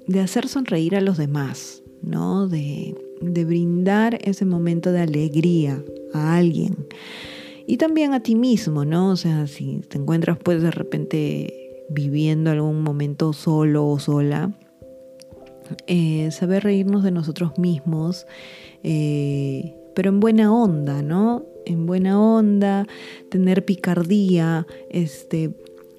De 0.08 0.20
hacer 0.20 0.48
sonreír 0.48 0.96
a 0.96 1.02
los 1.02 1.18
demás, 1.18 1.84
¿no? 2.02 2.48
De, 2.48 2.96
de 3.22 3.46
brindar 3.46 4.20
ese 4.24 4.46
momento 4.46 4.92
de 4.92 5.02
alegría 5.02 5.84
a 6.14 6.36
alguien. 6.38 6.88
Y 7.68 7.78
también 7.78 8.14
a 8.14 8.22
ti 8.22 8.36
mismo, 8.36 8.86
¿no? 8.86 9.12
O 9.12 9.16
sea, 9.16 9.48
si 9.48 9.82
te 9.88 9.98
encuentras 9.98 10.38
pues 10.38 10.62
de 10.62 10.72
repente 10.72 11.86
viviendo 11.90 12.52
algún 12.52 12.84
momento 12.84 13.34
solo 13.34 13.88
o 13.88 14.00
sola, 14.00 14.58
eh, 15.88 16.30
saber 16.32 16.64
reírnos 16.64 17.04
de 17.04 17.12
nosotros 17.12 17.58
mismos, 17.58 18.28
eh, 18.84 19.76
pero 19.96 20.10
en 20.10 20.20
buena 20.20 20.54
onda, 20.54 21.02
¿no? 21.02 21.46
En 21.66 21.86
buena 21.86 22.20
onda, 22.20 22.88
tener 23.30 23.66
picardía, 23.66 24.66
este, 24.90 25.52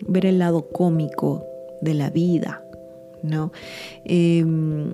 ver 0.07 0.27
el 0.27 0.39
lado 0.39 0.69
cómico 0.69 1.45
de 1.81 1.95
la 1.95 2.11
vida, 2.11 2.65
¿no? 3.23 3.53
Em, 4.05 4.93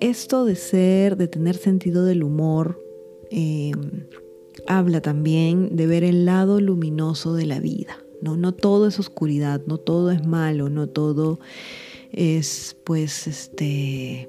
esto 0.00 0.44
de 0.44 0.56
ser, 0.56 1.16
de 1.16 1.28
tener 1.28 1.56
sentido 1.56 2.04
del 2.04 2.22
humor, 2.22 2.80
em, 3.30 4.06
habla 4.66 5.00
también 5.00 5.76
de 5.76 5.86
ver 5.86 6.04
el 6.04 6.24
lado 6.24 6.60
luminoso 6.60 7.34
de 7.34 7.46
la 7.46 7.60
vida. 7.60 7.98
¿no? 8.20 8.36
no 8.36 8.52
todo 8.52 8.86
es 8.86 8.98
oscuridad, 8.98 9.60
no 9.66 9.78
todo 9.78 10.10
es 10.10 10.26
malo, 10.26 10.68
no 10.68 10.88
todo 10.88 11.38
es 12.12 12.76
pues 12.84 13.26
este, 13.26 14.28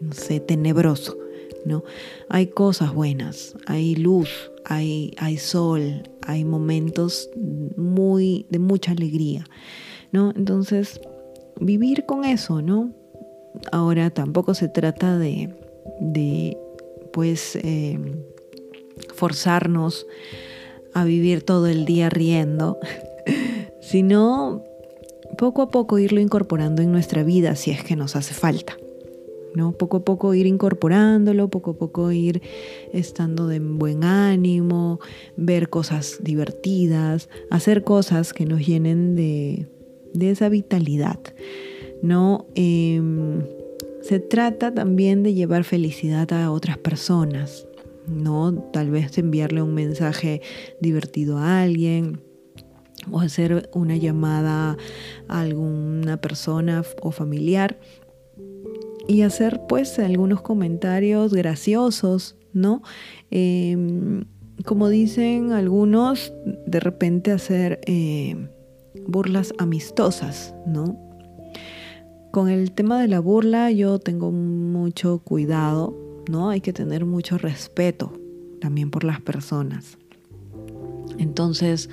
no 0.00 0.12
sé, 0.12 0.40
tenebroso. 0.40 1.16
¿no? 1.64 1.82
Hay 2.28 2.46
cosas 2.46 2.94
buenas, 2.94 3.56
hay 3.66 3.96
luz, 3.96 4.52
hay, 4.64 5.12
hay 5.18 5.36
sol, 5.36 6.04
hay 6.22 6.44
momentos 6.44 7.28
muy, 7.76 8.46
de 8.50 8.60
mucha 8.60 8.92
alegría. 8.92 9.44
¿no? 10.12 10.32
Entonces, 10.36 11.00
vivir 11.60 12.06
con 12.06 12.24
eso, 12.24 12.62
¿no? 12.62 12.92
Ahora 13.72 14.10
tampoco 14.10 14.54
se 14.54 14.68
trata 14.68 15.18
de, 15.18 15.54
de 16.00 16.56
pues, 17.12 17.58
em, 17.62 18.22
forzarnos 19.14 20.06
a 20.94 21.04
vivir 21.04 21.42
todo 21.42 21.66
el 21.66 21.84
día 21.84 22.10
riendo, 22.10 22.78
sino 23.80 24.62
poco 25.38 25.62
a 25.62 25.70
poco 25.70 25.98
irlo 25.98 26.20
incorporando 26.20 26.82
en 26.82 26.92
nuestra 26.92 27.22
vida 27.22 27.56
si 27.56 27.70
es 27.70 27.82
que 27.84 27.96
nos 27.96 28.16
hace 28.16 28.34
falta. 28.34 28.76
¿no? 29.54 29.72
Poco 29.72 29.98
a 29.98 30.04
poco 30.04 30.34
ir 30.34 30.46
incorporándolo, 30.46 31.48
poco 31.48 31.70
a 31.70 31.74
poco 31.74 32.12
ir 32.12 32.42
estando 32.92 33.48
de 33.48 33.58
buen 33.58 34.04
ánimo, 34.04 35.00
ver 35.36 35.70
cosas 35.70 36.18
divertidas, 36.20 37.30
hacer 37.50 37.82
cosas 37.82 38.34
que 38.34 38.44
nos 38.44 38.66
llenen 38.66 39.16
de, 39.16 39.66
de 40.12 40.30
esa 40.30 40.50
vitalidad. 40.50 41.18
¿no? 42.02 42.46
Em, 42.54 43.42
se 44.02 44.20
trata 44.20 44.74
también 44.74 45.22
de 45.22 45.32
llevar 45.32 45.64
felicidad 45.64 46.32
a 46.32 46.50
otras 46.50 46.78
personas, 46.78 47.66
¿no? 48.06 48.54
Tal 48.72 48.90
vez 48.90 49.18
enviarle 49.18 49.62
un 49.62 49.74
mensaje 49.74 50.42
divertido 50.80 51.38
a 51.38 51.62
alguien 51.62 52.20
o 53.10 53.20
hacer 53.20 53.70
una 53.72 53.96
llamada 53.96 54.76
a 55.28 55.40
alguna 55.40 56.16
persona 56.18 56.82
o 57.02 57.10
familiar 57.10 57.78
y 59.08 59.22
hacer 59.22 59.60
pues 59.68 59.98
algunos 59.98 60.42
comentarios 60.42 61.32
graciosos, 61.32 62.36
¿no? 62.52 62.82
Em, 63.30 64.24
como 64.64 64.88
dicen 64.88 65.52
algunos, 65.52 66.32
de 66.66 66.80
repente 66.80 67.30
hacer 67.30 67.80
eh, 67.86 68.48
burlas 69.06 69.52
amistosas, 69.58 70.54
¿no? 70.66 70.98
Con 72.32 72.48
el 72.48 72.72
tema 72.72 73.00
de 73.00 73.08
la 73.08 73.20
burla 73.20 73.70
yo 73.70 73.98
tengo 73.98 74.32
mucho 74.32 75.18
cuidado, 75.20 75.96
¿no? 76.28 76.50
Hay 76.50 76.60
que 76.60 76.72
tener 76.72 77.04
mucho 77.04 77.38
respeto 77.38 78.12
también 78.60 78.90
por 78.90 79.04
las 79.04 79.20
personas. 79.20 79.98
Entonces, 81.18 81.88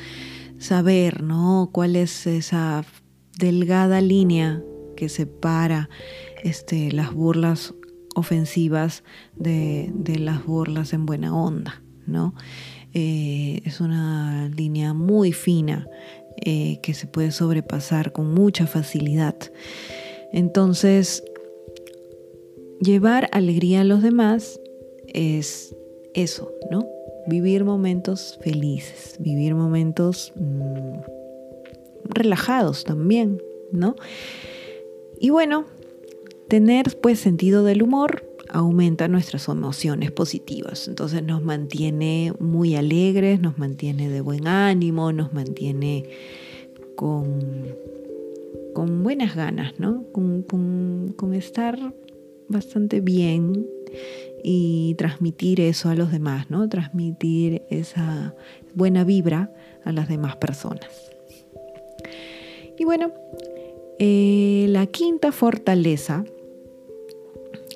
saber, 0.57 1.23
¿no? 1.23 1.69
Cuál 1.71 1.95
es 1.95 2.27
esa 2.27 2.85
delgada 3.37 4.01
línea 4.01 4.61
que 4.95 5.09
separa 5.09 5.89
este, 6.43 6.91
las 6.91 7.13
burlas 7.13 7.73
ofensivas 8.15 9.03
de, 9.35 9.91
las 10.19 10.45
burlas 10.45 10.93
en 10.93 11.05
buena 11.05 11.35
onda, 11.35 11.83
¿no? 12.05 12.35
Eh, 12.93 13.61
es 13.65 13.81
una 13.81 14.49
línea 14.49 14.93
muy 14.93 15.31
fina 15.31 15.87
eh, 16.37 16.79
que 16.83 16.93
se 16.93 17.07
puede 17.07 17.31
sobrepasar 17.31 18.11
con 18.11 18.33
mucha 18.33 18.67
facilidad. 18.67 19.35
Entonces, 20.31 21.23
llevar 22.79 23.29
alegría 23.31 23.81
a 23.81 23.83
los 23.83 24.03
demás 24.03 24.59
es 25.07 25.75
eso, 26.13 26.51
¿no? 26.69 26.87
Vivir 27.27 27.63
momentos 27.63 28.37
felices, 28.41 29.15
vivir 29.19 29.55
momentos 29.55 30.33
mm, 30.35 30.99
relajados 32.05 32.83
también, 32.83 33.41
¿no? 33.71 33.95
Y 35.19 35.29
bueno, 35.29 35.65
tener 36.49 36.97
pues 37.01 37.19
sentido 37.19 37.63
del 37.63 37.81
humor 37.81 38.25
aumenta 38.49 39.07
nuestras 39.07 39.47
emociones 39.47 40.11
positivas. 40.11 40.87
Entonces 40.87 41.23
nos 41.23 41.41
mantiene 41.41 42.33
muy 42.39 42.75
alegres, 42.75 43.39
nos 43.39 43.57
mantiene 43.57 44.09
de 44.09 44.21
buen 44.21 44.47
ánimo, 44.47 45.11
nos 45.11 45.33
mantiene 45.33 46.09
con 46.95 47.73
con 48.73 49.03
buenas 49.03 49.35
ganas, 49.35 49.79
¿no? 49.79 50.03
Con, 50.11 51.33
estar 51.33 51.77
bastante 52.47 52.99
bien 52.99 53.67
y 54.43 54.95
transmitir 54.95 55.61
eso 55.61 55.89
a 55.89 55.95
los 55.95 56.11
demás, 56.11 56.49
¿no? 56.49 56.67
Transmitir 56.67 57.63
esa 57.69 58.35
buena 58.75 59.03
vibra 59.05 59.51
a 59.85 59.91
las 59.91 60.09
demás 60.09 60.35
personas. 60.35 61.11
Y 62.77 62.83
bueno, 62.83 63.13
eh, 63.99 64.65
la 64.69 64.85
quinta 64.87 65.31
fortaleza, 65.31 66.25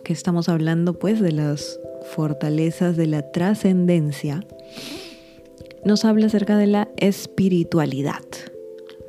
que 0.04 0.12
estamos 0.12 0.50
hablando 0.50 0.94
pues 0.94 1.22
de 1.22 1.32
las 1.32 1.80
fortalezas 2.12 2.98
de 2.98 3.08
la 3.08 3.32
trascendencia, 3.32 4.46
nos 5.86 6.04
habla 6.04 6.26
acerca 6.26 6.58
de 6.58 6.68
la 6.68 6.90
espiritualidad, 6.98 8.26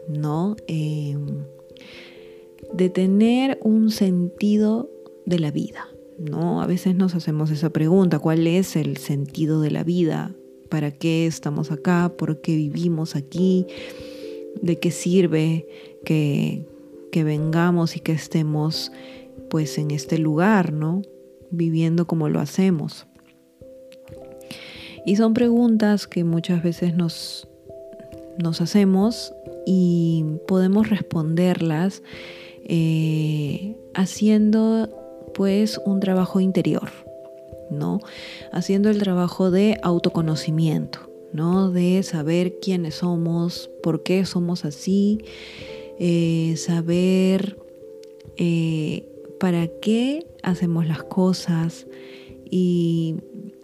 ¿no? 0.08 0.54
Em, 0.68 1.44
de 2.72 2.90
tener 2.90 3.58
un 3.62 3.90
sentido 3.90 4.88
de 5.26 5.38
la 5.40 5.50
vida. 5.50 5.88
¿No? 6.18 6.60
A 6.60 6.66
veces 6.66 6.94
nos 6.94 7.14
hacemos 7.14 7.50
esa 7.50 7.70
pregunta, 7.70 8.18
¿cuál 8.18 8.46
es 8.46 8.76
el 8.76 8.96
sentido 8.96 9.60
de 9.60 9.70
la 9.70 9.84
vida? 9.84 10.34
¿Para 10.68 10.90
qué 10.90 11.26
estamos 11.26 11.70
acá? 11.70 12.12
¿Por 12.16 12.40
qué 12.40 12.56
vivimos 12.56 13.16
aquí? 13.16 13.66
¿De 14.60 14.78
qué 14.78 14.90
sirve 14.90 15.66
que, 16.04 16.66
que 17.12 17.24
vengamos 17.24 17.96
y 17.96 18.00
que 18.00 18.12
estemos 18.12 18.92
pues 19.48 19.78
en 19.78 19.90
este 19.90 20.18
lugar, 20.18 20.72
¿no? 20.72 21.02
Viviendo 21.50 22.06
como 22.06 22.28
lo 22.28 22.40
hacemos. 22.40 23.06
Y 25.06 25.16
son 25.16 25.32
preguntas 25.32 26.06
que 26.06 26.24
muchas 26.24 26.62
veces 26.62 26.94
nos, 26.94 27.48
nos 28.38 28.60
hacemos 28.60 29.32
y 29.64 30.24
podemos 30.46 30.90
responderlas 30.90 32.02
eh, 32.64 33.76
haciendo 33.94 35.07
pues 35.38 35.80
un 35.84 36.00
trabajo 36.00 36.40
interior, 36.40 36.90
¿no? 37.70 38.00
Haciendo 38.50 38.90
el 38.90 38.98
trabajo 38.98 39.52
de 39.52 39.78
autoconocimiento, 39.84 41.08
¿no? 41.32 41.70
De 41.70 42.02
saber 42.02 42.58
quiénes 42.58 42.96
somos, 42.96 43.70
por 43.80 44.02
qué 44.02 44.26
somos 44.26 44.64
así, 44.64 45.20
eh, 46.00 46.56
saber 46.56 47.56
eh, 48.36 49.06
para 49.38 49.68
qué 49.68 50.26
hacemos 50.42 50.88
las 50.88 51.04
cosas 51.04 51.86
y, 52.50 53.14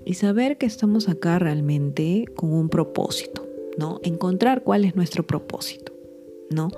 y 0.05 0.15
saber 0.15 0.59
que 0.59 0.67
estamos 0.67 1.09
acá 1.09 1.41
realmente 1.41 2.27
con 2.37 2.53
un 2.53 2.69
propósito, 2.69 3.45
¿no? 3.77 3.99
Encontrar 4.05 4.63
cuál 4.63 4.85
es 4.85 4.95
nuestro 4.95 5.27
propósito, 5.27 5.93
¿no? 6.51 6.69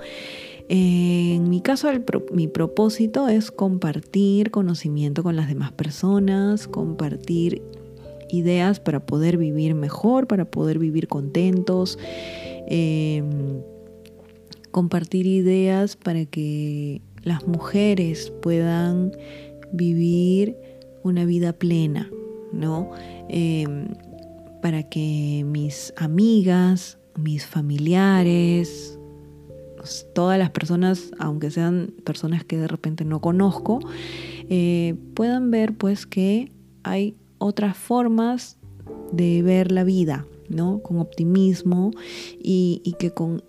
En 0.69 1.49
mi 1.49 1.61
caso, 1.61 1.89
mi 2.33 2.49
propósito 2.49 3.29
es 3.29 3.51
compartir 3.51 4.51
conocimiento 4.51 5.23
con 5.23 5.37
las 5.37 5.49
demás 5.49 5.73
personas, 5.73 6.67
compartir 6.67 7.63
ideas 8.31 8.81
para 8.81 9.07
poder 9.07 9.39
vivir 9.39 9.75
mejor, 9.75 10.27
para 10.27 10.45
poder 10.45 10.79
vivir 10.79 11.07
contentos, 11.07 11.99
em, 12.67 13.63
compartir 14.73 15.27
ideas 15.27 15.97
para 15.97 16.25
que 16.25 17.01
las 17.23 17.47
mujeres 17.47 18.33
puedan 18.43 19.13
vivir 19.73 20.57
una 21.05 21.25
vida 21.25 21.53
plena, 21.53 22.11
¿no? 22.53 22.91
Em, 23.29 23.89
para 24.63 24.83
que 24.83 25.45
mis 25.47 25.95
amigas, 25.97 26.99
mis 27.17 27.47
familiares, 27.47 28.96
todas 30.15 30.39
las 30.39 30.51
personas, 30.51 31.11
aunque 31.19 31.51
sean 31.51 31.93
personas 32.05 32.45
que 32.45 32.57
de 32.57 32.69
repente 32.69 33.05
no 33.05 33.21
conozco, 33.21 33.81
eh, 34.49 34.95
puedan 35.15 35.51
ver 35.51 35.77
pues 35.77 36.07
que 36.07 36.53
hay 36.83 37.17
otras 37.39 37.77
formas 37.77 38.59
de 39.13 39.43
ver 39.43 39.73
la 39.73 39.85
vida, 39.85 40.27
¿no? 40.49 40.81
Con 40.81 40.99
optimismo 40.99 41.91
y, 42.43 42.95
que 42.99 43.11
con 43.11 43.43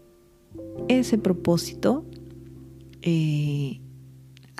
ese 0.87 1.17
propósito 1.17 2.05
eh, 3.01 3.79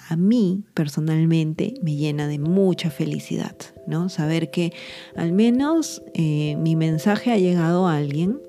a 0.10 0.16
mí 0.16 0.64
personalmente 0.74 1.74
me 1.82 1.96
llena 1.96 2.28
de 2.28 2.40
mucha 2.40 2.90
felicidad, 2.90 3.56
¿no? 3.88 4.10
Saber 4.10 4.52
que 4.52 4.74
al 5.16 5.34
menos 5.34 6.02
eh, 6.14 6.56
mi 6.58 6.76
mensaje 6.76 7.32
ha 7.32 7.38
llegado 7.38 7.88
a 7.88 7.98
alguien 7.98 8.40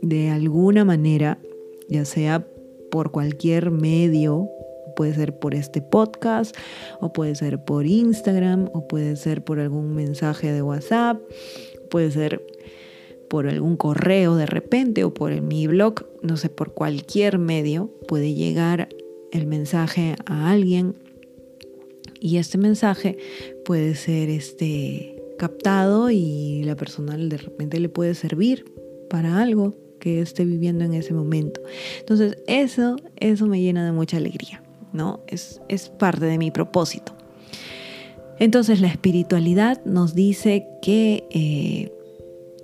de 0.00 0.30
alguna 0.30 0.84
manera, 0.84 1.38
ya 1.88 2.04
sea 2.04 2.46
por 2.92 3.10
cualquier 3.10 3.70
medio, 3.70 4.50
puede 4.94 5.14
ser 5.14 5.34
por 5.38 5.54
este 5.54 5.80
podcast, 5.80 6.54
o 7.00 7.10
puede 7.10 7.34
ser 7.34 7.64
por 7.64 7.86
Instagram, 7.86 8.68
o 8.74 8.86
puede 8.86 9.16
ser 9.16 9.42
por 9.42 9.58
algún 9.60 9.94
mensaje 9.94 10.52
de 10.52 10.60
WhatsApp, 10.60 11.18
puede 11.90 12.10
ser 12.10 12.44
por 13.30 13.48
algún 13.48 13.78
correo 13.78 14.36
de 14.36 14.44
repente 14.44 15.04
o 15.04 15.14
por 15.14 15.32
mi 15.40 15.66
blog, 15.66 16.04
no 16.20 16.36
sé, 16.36 16.50
por 16.50 16.74
cualquier 16.74 17.38
medio 17.38 17.90
puede 18.06 18.34
llegar 18.34 18.90
el 19.32 19.46
mensaje 19.46 20.14
a 20.26 20.50
alguien. 20.50 20.94
Y 22.20 22.36
este 22.36 22.58
mensaje 22.58 23.16
puede 23.64 23.94
ser 23.94 24.28
este 24.28 25.16
captado 25.38 26.10
y 26.10 26.62
la 26.64 26.76
persona 26.76 27.16
de 27.16 27.38
repente 27.38 27.80
le 27.80 27.88
puede 27.88 28.14
servir 28.14 28.66
para 29.08 29.40
algo 29.40 29.81
que 30.02 30.20
esté 30.20 30.44
viviendo 30.44 30.84
en 30.84 30.94
ese 30.94 31.14
momento. 31.14 31.60
Entonces, 32.00 32.36
eso, 32.48 32.96
eso 33.18 33.46
me 33.46 33.60
llena 33.60 33.86
de 33.86 33.92
mucha 33.92 34.16
alegría, 34.16 34.60
¿no? 34.92 35.20
Es, 35.28 35.60
es 35.68 35.90
parte 35.90 36.26
de 36.26 36.38
mi 36.38 36.50
propósito. 36.50 37.14
Entonces, 38.40 38.80
la 38.80 38.88
espiritualidad 38.88 39.80
nos 39.84 40.16
dice 40.16 40.66
que 40.82 41.22
eh, 41.30 41.92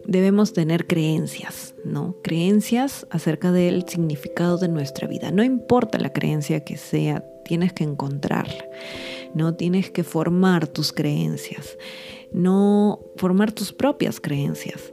debemos 0.04 0.52
tener 0.52 0.88
creencias, 0.88 1.76
¿no? 1.84 2.16
Creencias 2.24 3.06
acerca 3.10 3.52
del 3.52 3.84
significado 3.86 4.58
de 4.58 4.66
nuestra 4.66 5.06
vida. 5.06 5.30
No 5.30 5.44
importa 5.44 6.00
la 6.00 6.12
creencia 6.12 6.64
que 6.64 6.76
sea, 6.76 7.24
tienes 7.44 7.72
que 7.72 7.84
encontrarla, 7.84 8.64
¿no? 9.34 9.54
Tienes 9.54 9.92
que 9.92 10.02
formar 10.02 10.66
tus 10.66 10.92
creencias, 10.92 11.78
no 12.32 12.98
formar 13.16 13.52
tus 13.52 13.72
propias 13.72 14.18
creencias. 14.18 14.92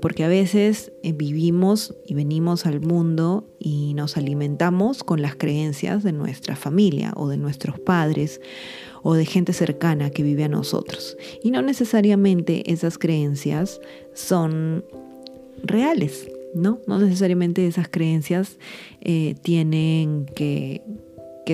Porque 0.00 0.24
a 0.24 0.28
veces 0.28 0.92
eh, 1.02 1.12
vivimos 1.12 1.94
y 2.06 2.14
venimos 2.14 2.66
al 2.66 2.80
mundo 2.80 3.46
y 3.58 3.94
nos 3.94 4.16
alimentamos 4.16 5.04
con 5.04 5.22
las 5.22 5.36
creencias 5.36 6.02
de 6.02 6.12
nuestra 6.12 6.56
familia 6.56 7.12
o 7.16 7.28
de 7.28 7.36
nuestros 7.36 7.78
padres 7.78 8.40
o 9.02 9.14
de 9.14 9.26
gente 9.26 9.52
cercana 9.52 10.10
que 10.10 10.22
vive 10.22 10.44
a 10.44 10.48
nosotros. 10.48 11.16
Y 11.42 11.50
no 11.50 11.62
necesariamente 11.62 12.72
esas 12.72 12.98
creencias 12.98 13.80
son 14.14 14.84
reales, 15.62 16.28
¿no? 16.54 16.80
No 16.86 16.98
necesariamente 16.98 17.66
esas 17.66 17.88
creencias 17.88 18.58
eh, 19.00 19.34
tienen 19.42 20.26
que, 20.34 20.82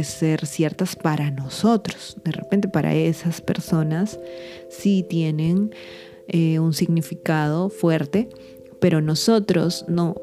ser 0.05 0.47
ciertas 0.47 0.95
para 0.95 1.33
nosotros. 1.33 2.17
De 2.25 2.31
repente 2.31 2.69
para 2.69 2.95
esas 2.95 3.41
personas 3.41 4.21
sí 4.69 5.05
tienen 5.09 5.75
eh, 6.33 6.59
un 6.61 6.75
significado 6.75 7.71
fuerte, 7.71 8.29
pero 8.81 9.01
nosotros 9.01 9.85
no, 9.89 10.17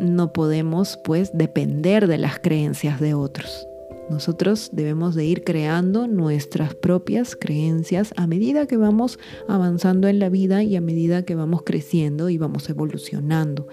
no 0.00 0.32
podemos 0.32 0.98
pues 1.04 1.30
depender 1.34 2.06
de 2.06 2.18
las 2.18 2.38
creencias 2.38 3.00
de 3.00 3.14
otros. 3.14 3.66
Nosotros 4.08 4.70
debemos 4.72 5.14
de 5.14 5.24
ir 5.24 5.42
creando 5.42 6.06
nuestras 6.06 6.74
propias 6.74 7.34
creencias 7.34 8.14
a 8.16 8.26
medida 8.26 8.66
que 8.66 8.76
vamos 8.76 9.18
avanzando 9.48 10.06
en 10.06 10.20
la 10.20 10.28
vida 10.28 10.62
y 10.62 10.76
a 10.76 10.80
medida 10.80 11.24
que 11.24 11.34
vamos 11.34 11.62
creciendo 11.64 12.30
y 12.30 12.38
vamos 12.38 12.68
evolucionando. 12.70 13.66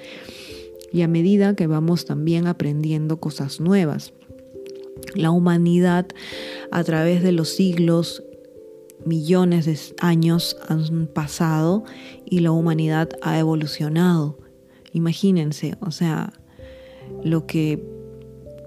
Y 0.92 1.04
a 1.04 1.08
medida 1.08 1.56
que 1.56 1.68
vamos 1.68 2.06
también 2.06 2.48
aprendiendo 2.48 3.18
cosas 3.18 3.60
nuevas. 3.60 4.14
La 5.16 5.32
humanidad 5.32 6.08
a 6.72 6.84
través 6.84 7.22
de 7.22 7.32
los 7.32 7.50
siglos, 7.50 8.24
millones 9.06 9.66
de 9.66 9.78
años 10.00 10.58
han 10.68 11.08
pasado 11.08 11.84
y 12.26 12.40
la 12.40 12.52
humanidad 12.52 13.10
ha 13.22 13.38
evolucionado. 13.40 14.38
Imagínense, 14.92 15.76
o 15.82 15.92
sea, 15.92 16.34
lo 17.24 17.46
que 17.46 17.84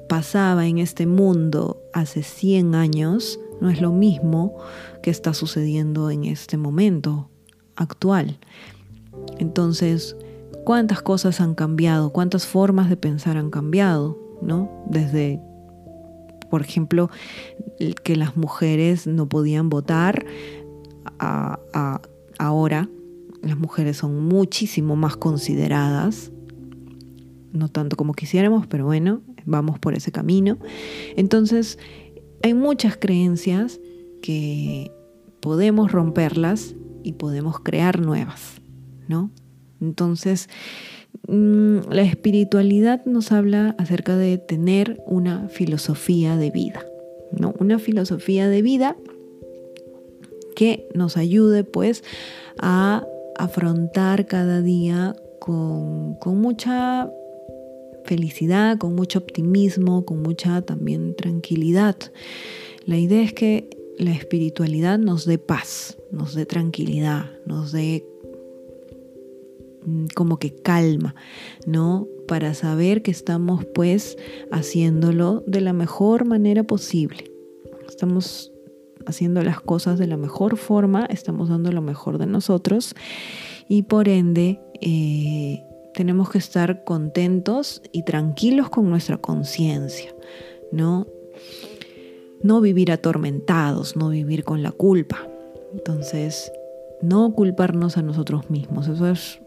pasaba 0.08 0.66
en 0.66 0.78
este 0.78 1.06
mundo 1.06 1.82
hace 1.92 2.22
100 2.22 2.74
años 2.74 3.40
no 3.60 3.70
es 3.70 3.80
lo 3.80 3.92
mismo 3.92 4.56
que 5.02 5.10
está 5.10 5.34
sucediendo 5.34 6.10
en 6.10 6.24
este 6.24 6.56
momento 6.56 7.30
actual. 7.76 8.38
Entonces, 9.38 10.16
¿cuántas 10.64 11.02
cosas 11.02 11.40
han 11.40 11.54
cambiado? 11.54 12.10
¿Cuántas 12.10 12.46
formas 12.46 12.88
de 12.88 12.96
pensar 12.96 13.36
han 13.36 13.50
cambiado? 13.50 14.18
¿No? 14.42 14.84
Desde, 14.88 15.40
por 16.56 16.62
ejemplo, 16.62 17.10
que 18.02 18.16
las 18.16 18.34
mujeres 18.34 19.06
no 19.06 19.28
podían 19.28 19.68
votar, 19.68 20.24
ahora 22.38 22.88
las 23.42 23.58
mujeres 23.58 23.98
son 23.98 24.24
muchísimo 24.24 24.96
más 24.96 25.18
consideradas, 25.18 26.32
no 27.52 27.68
tanto 27.68 27.96
como 27.96 28.14
quisiéramos, 28.14 28.66
pero 28.66 28.86
bueno, 28.86 29.20
vamos 29.44 29.78
por 29.78 29.92
ese 29.92 30.12
camino. 30.12 30.56
Entonces, 31.14 31.78
hay 32.42 32.54
muchas 32.54 32.96
creencias 32.96 33.78
que 34.22 34.90
podemos 35.42 35.92
romperlas 35.92 36.74
y 37.02 37.12
podemos 37.12 37.60
crear 37.60 38.00
nuevas, 38.00 38.62
¿no? 39.08 39.30
Entonces, 39.82 40.48
la 41.26 42.02
espiritualidad 42.02 43.04
nos 43.04 43.32
habla 43.32 43.74
acerca 43.78 44.16
de 44.16 44.38
tener 44.38 45.02
una 45.06 45.48
filosofía 45.48 46.36
de 46.36 46.50
vida, 46.50 46.84
¿no? 47.32 47.54
Una 47.58 47.78
filosofía 47.78 48.48
de 48.48 48.62
vida 48.62 48.96
que 50.54 50.88
nos 50.94 51.16
ayude 51.16 51.64
pues 51.64 52.02
a 52.58 53.06
afrontar 53.36 54.26
cada 54.26 54.62
día 54.62 55.14
con, 55.38 56.14
con 56.14 56.40
mucha 56.40 57.10
felicidad, 58.04 58.78
con 58.78 58.94
mucho 58.94 59.18
optimismo, 59.18 60.04
con 60.04 60.22
mucha 60.22 60.62
también 60.62 61.14
tranquilidad. 61.14 61.96
La 62.84 62.96
idea 62.98 63.22
es 63.22 63.32
que 63.32 63.68
la 63.98 64.12
espiritualidad 64.12 64.98
nos 64.98 65.24
dé 65.24 65.38
paz, 65.38 65.98
nos 66.10 66.34
dé 66.34 66.46
tranquilidad, 66.46 67.30
nos 67.46 67.72
dé 67.72 68.06
mm, 68.15 68.15
como 70.14 70.38
que 70.38 70.54
calma, 70.54 71.14
¿no? 71.66 72.08
Para 72.26 72.54
saber 72.54 73.02
que 73.02 73.10
estamos 73.10 73.64
pues 73.74 74.16
haciéndolo 74.50 75.44
de 75.46 75.60
la 75.60 75.72
mejor 75.72 76.24
manera 76.24 76.64
posible. 76.64 77.30
Estamos 77.88 78.52
haciendo 79.06 79.42
las 79.42 79.60
cosas 79.60 79.98
de 79.98 80.06
la 80.06 80.16
mejor 80.16 80.56
forma, 80.56 81.06
estamos 81.06 81.48
dando 81.48 81.70
lo 81.70 81.82
mejor 81.82 82.18
de 82.18 82.26
nosotros 82.26 82.94
y 83.68 83.82
por 83.82 84.08
ende 84.08 84.60
eh, 84.80 85.62
tenemos 85.94 86.30
que 86.30 86.38
estar 86.38 86.84
contentos 86.84 87.82
y 87.92 88.02
tranquilos 88.02 88.68
con 88.68 88.90
nuestra 88.90 89.18
conciencia, 89.18 90.14
¿no? 90.72 91.06
No 92.42 92.60
vivir 92.60 92.92
atormentados, 92.92 93.96
no 93.96 94.10
vivir 94.10 94.44
con 94.44 94.62
la 94.62 94.72
culpa. 94.72 95.26
Entonces, 95.72 96.52
no 97.00 97.32
culparnos 97.32 97.96
a 97.96 98.02
nosotros 98.02 98.50
mismos, 98.50 98.88
eso 98.88 99.08
es 99.08 99.40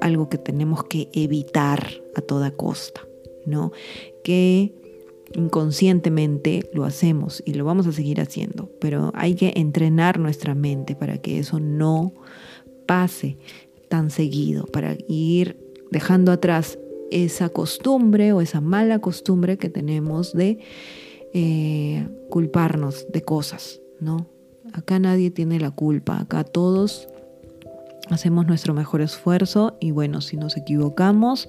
algo 0.00 0.28
que 0.28 0.38
tenemos 0.38 0.84
que 0.84 1.08
evitar 1.12 1.90
a 2.14 2.20
toda 2.20 2.50
costa, 2.50 3.02
¿no? 3.46 3.72
Que 4.22 4.74
inconscientemente 5.34 6.68
lo 6.72 6.84
hacemos 6.84 7.42
y 7.44 7.54
lo 7.54 7.64
vamos 7.64 7.86
a 7.86 7.92
seguir 7.92 8.20
haciendo, 8.20 8.70
pero 8.80 9.12
hay 9.14 9.34
que 9.34 9.52
entrenar 9.56 10.18
nuestra 10.18 10.54
mente 10.54 10.94
para 10.94 11.18
que 11.18 11.38
eso 11.38 11.60
no 11.60 12.12
pase 12.86 13.36
tan 13.88 14.10
seguido, 14.10 14.64
para 14.66 14.96
ir 15.08 15.58
dejando 15.90 16.32
atrás 16.32 16.78
esa 17.10 17.48
costumbre 17.48 18.32
o 18.32 18.40
esa 18.40 18.60
mala 18.60 19.00
costumbre 19.00 19.58
que 19.58 19.70
tenemos 19.70 20.32
de 20.32 20.58
eh, 21.32 22.06
culparnos 22.30 23.06
de 23.10 23.22
cosas, 23.22 23.80
¿no? 24.00 24.28
Acá 24.72 24.98
nadie 24.98 25.30
tiene 25.30 25.60
la 25.60 25.70
culpa, 25.70 26.20
acá 26.20 26.44
todos 26.44 27.08
hacemos 28.10 28.46
nuestro 28.46 28.74
mejor 28.74 29.00
esfuerzo 29.00 29.76
y 29.80 29.90
bueno, 29.90 30.20
si 30.20 30.36
nos 30.36 30.56
equivocamos, 30.56 31.48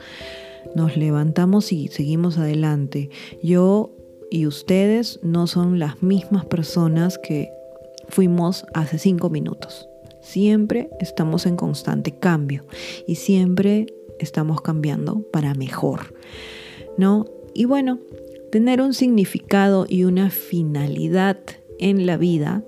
nos 0.75 0.97
levantamos 0.97 1.71
y 1.71 1.87
seguimos 1.87 2.37
adelante. 2.37 3.09
Yo 3.41 3.91
y 4.31 4.45
ustedes 4.45 5.19
no 5.23 5.47
son 5.47 5.79
las 5.79 6.03
mismas 6.03 6.45
personas 6.45 7.17
que 7.17 7.49
fuimos 8.09 8.65
hace 8.73 8.97
cinco 8.99 9.29
minutos. 9.29 9.87
Siempre 10.21 10.89
estamos 10.99 11.45
en 11.45 11.55
constante 11.55 12.17
cambio 12.17 12.65
y 13.07 13.15
siempre 13.15 13.87
estamos 14.19 14.61
cambiando 14.61 15.23
para 15.31 15.53
mejor, 15.53 16.13
¿no? 16.97 17.25
Y 17.53 17.65
bueno, 17.65 17.99
tener 18.51 18.81
un 18.81 18.93
significado 18.93 19.85
y 19.87 20.03
una 20.03 20.29
finalidad 20.29 21.39
en 21.79 22.05
la 22.05 22.17
vida 22.17 22.63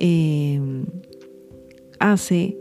eh, 0.00 0.60
hace 1.98 2.56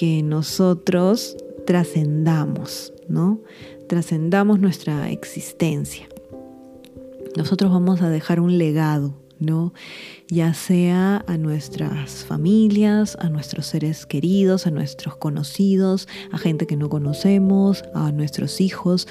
que 0.00 0.22
nosotros 0.22 1.36
trascendamos, 1.66 2.94
¿no? 3.06 3.42
Trascendamos 3.86 4.58
nuestra 4.58 5.10
existencia. 5.10 6.08
Nosotros 7.36 7.70
vamos 7.70 8.00
a 8.00 8.08
dejar 8.08 8.40
un 8.40 8.56
legado, 8.56 9.20
¿no? 9.40 9.74
Ya 10.26 10.54
sea 10.54 11.22
a 11.26 11.36
nuestras 11.36 12.24
familias, 12.24 13.14
a 13.20 13.28
nuestros 13.28 13.66
seres 13.66 14.06
queridos, 14.06 14.66
a 14.66 14.70
nuestros 14.70 15.18
conocidos, 15.18 16.08
a 16.32 16.38
gente 16.38 16.66
que 16.66 16.78
no 16.78 16.88
conocemos, 16.88 17.84
a 17.92 18.10
nuestros 18.10 18.62
hijos, 18.62 19.06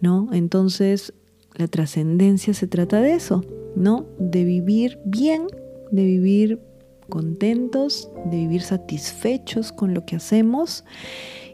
¿no? 0.00 0.28
Entonces, 0.32 1.14
la 1.56 1.66
trascendencia 1.66 2.54
se 2.54 2.68
trata 2.68 3.00
de 3.00 3.14
eso, 3.14 3.44
¿no? 3.74 4.06
De 4.20 4.44
vivir 4.44 5.00
bien, 5.04 5.48
de 5.90 6.04
vivir 6.04 6.67
contentos, 7.08 8.10
de 8.30 8.36
vivir 8.36 8.62
satisfechos 8.62 9.72
con 9.72 9.94
lo 9.94 10.04
que 10.04 10.16
hacemos 10.16 10.84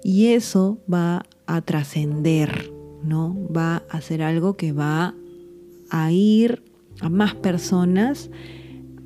y 0.02 0.26
eso 0.28 0.78
va 0.92 1.24
a 1.46 1.62
trascender, 1.62 2.72
¿no? 3.02 3.36
Va 3.54 3.82
a 3.90 4.00
ser 4.00 4.22
algo 4.22 4.56
que 4.56 4.72
va 4.72 5.14
a 5.90 6.12
ir 6.12 6.62
a 7.00 7.08
más 7.08 7.34
personas 7.34 8.30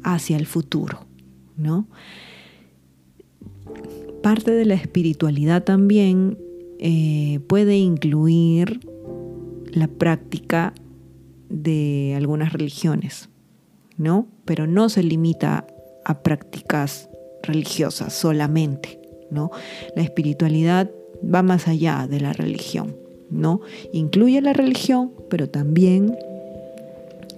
hacia 0.03 0.37
el 0.37 0.47
futuro, 0.47 1.07
¿no? 1.57 1.87
Parte 4.23 4.51
de 4.51 4.65
la 4.65 4.75
espiritualidad 4.75 5.65
también 5.65 6.39
eh, 6.81 7.41
puede 7.47 7.77
incluir 7.77 8.81
la 9.73 9.89
práctica 9.89 10.75
de 11.49 12.15
algunas 12.17 12.53
religiones, 12.53 13.29
¿no? 13.97 14.27
Pero 14.45 14.67
no 14.67 14.89
se 14.89 15.03
limita 15.03 15.67
a 16.09 16.23
prácticas 16.23 17.09
religiosas 17.43 18.15
solamente, 18.15 18.99
¿no? 19.31 19.51
La 19.95 20.03
espiritualidad 20.03 20.91
va 21.23 21.43
más 21.43 21.69
allá 21.69 22.07
de 22.09 22.19
la 22.19 22.33
religión, 22.33 22.97
¿no? 23.31 23.61
Incluye 23.93 24.41
la 24.41 24.55
religión, 24.55 25.13
pero 25.29 25.51
también 25.51 26.17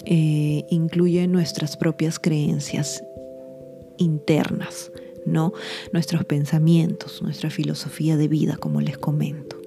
eh, 0.07 0.65
incluye 0.71 1.27
nuestras 1.27 1.77
propias 1.77 2.21
creencias 2.21 3.03
internas, 3.99 4.93
¿no? 5.27 5.53
Nuestros 5.93 6.25
pensamientos, 6.25 7.23
nuestra 7.23 7.51
filosofía 7.51 8.17
de 8.17 8.29
vida, 8.29 8.57
como 8.57 8.81
les 8.81 8.99
comento. 8.99 9.61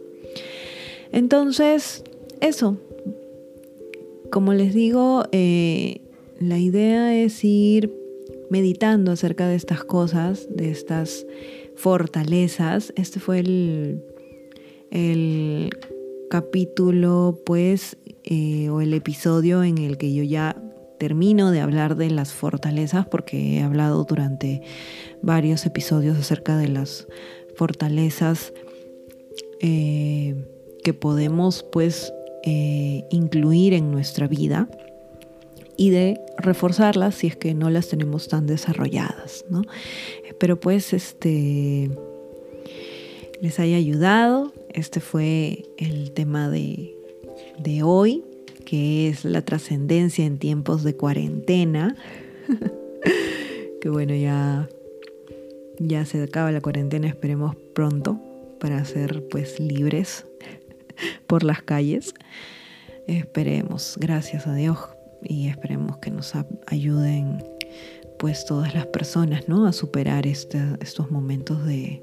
Entonces, 1.12 2.06
eso, 2.40 2.78
como 4.32 4.54
les 4.54 4.74
digo, 4.74 5.26
eh, 5.34 6.00
la 6.40 6.58
idea 6.58 7.14
es 7.14 7.44
ir 7.44 8.03
meditando 8.54 9.12
acerca 9.12 9.48
de 9.48 9.56
estas 9.56 9.84
cosas, 9.84 10.48
de 10.48 10.70
estas 10.70 11.26
fortalezas. 11.76 12.94
Este 12.96 13.20
fue 13.20 13.40
el, 13.40 14.04
capítulo, 16.30 17.42
pues, 17.48 17.98
eh, 18.24 18.70
o 18.70 18.80
el 18.82 18.94
episodio 18.94 19.64
en 19.64 19.80
el 19.80 19.98
que 19.98 20.14
yo 20.14 20.22
ya 20.22 20.56
termino 21.00 21.50
de 21.50 21.62
hablar 21.62 21.96
de 21.96 22.12
las 22.12 22.32
fortalezas, 22.32 23.08
porque 23.08 23.58
he 23.58 23.64
hablado 23.64 24.04
durante 24.04 24.62
varios 25.24 25.66
episodios 25.66 26.16
acerca 26.16 26.56
de 26.56 26.68
las 26.68 27.08
fortalezas 27.56 28.54
eh, 29.62 30.36
que 30.84 30.94
podemos, 30.94 31.66
pues, 31.72 32.14
eh, 32.44 33.04
incluir 33.10 33.74
en 33.74 33.90
nuestra 33.90 34.28
vida 34.28 34.70
y 35.78 35.90
de 35.90 36.20
reforzarlas 36.38 37.16
si 37.16 37.28
es 37.28 37.36
que 37.36 37.54
no 37.54 37.70
las 37.70 37.88
tenemos 37.88 38.28
tan 38.28 38.46
desarrolladas, 38.46 39.46
¿no? 39.50 39.62
Espero 40.26 40.60
pues 40.60 40.94
este 40.94 41.90
les 43.44 43.60
haya 43.60 43.76
ayudado. 43.76 44.54
Este 44.70 45.02
fue 45.02 45.66
el 45.78 46.12
tema 46.12 46.50
de, 46.50 46.96
de 47.60 47.84
hoy, 47.84 48.24
que 48.66 49.10
es 49.10 49.26
la 49.26 49.42
trascendencia 49.42 50.26
en 50.26 50.38
tiempos 50.38 50.84
de 50.84 50.96
cuarentena. 50.96 51.98
que 53.82 53.90
bueno, 53.90 54.16
ya, 54.16 54.70
ya 55.78 56.06
se 56.06 56.24
acaba 56.24 56.54
la 56.54 56.62
cuarentena, 56.62 57.08
esperemos 57.08 57.58
pronto 57.76 58.18
para 58.62 58.86
ser 58.86 59.28
pues 59.28 59.60
libres 59.60 60.26
por 61.28 61.44
las 61.44 61.62
calles. 61.62 62.14
Esperemos, 63.08 63.98
gracias 64.00 64.48
a 64.48 64.56
Dios 64.56 64.78
y 65.28 65.48
esperemos 65.48 65.98
que 65.98 66.12
nos 66.12 66.34
ayuden 66.68 67.44
pues 68.18 68.46
todas 68.46 68.74
las 68.74 68.86
personas 68.88 69.48
¿no? 69.48 69.66
a 69.66 69.74
superar 69.74 70.28
este, 70.28 70.60
estos 70.82 71.12
momentos 71.12 71.66
de, 71.66 72.02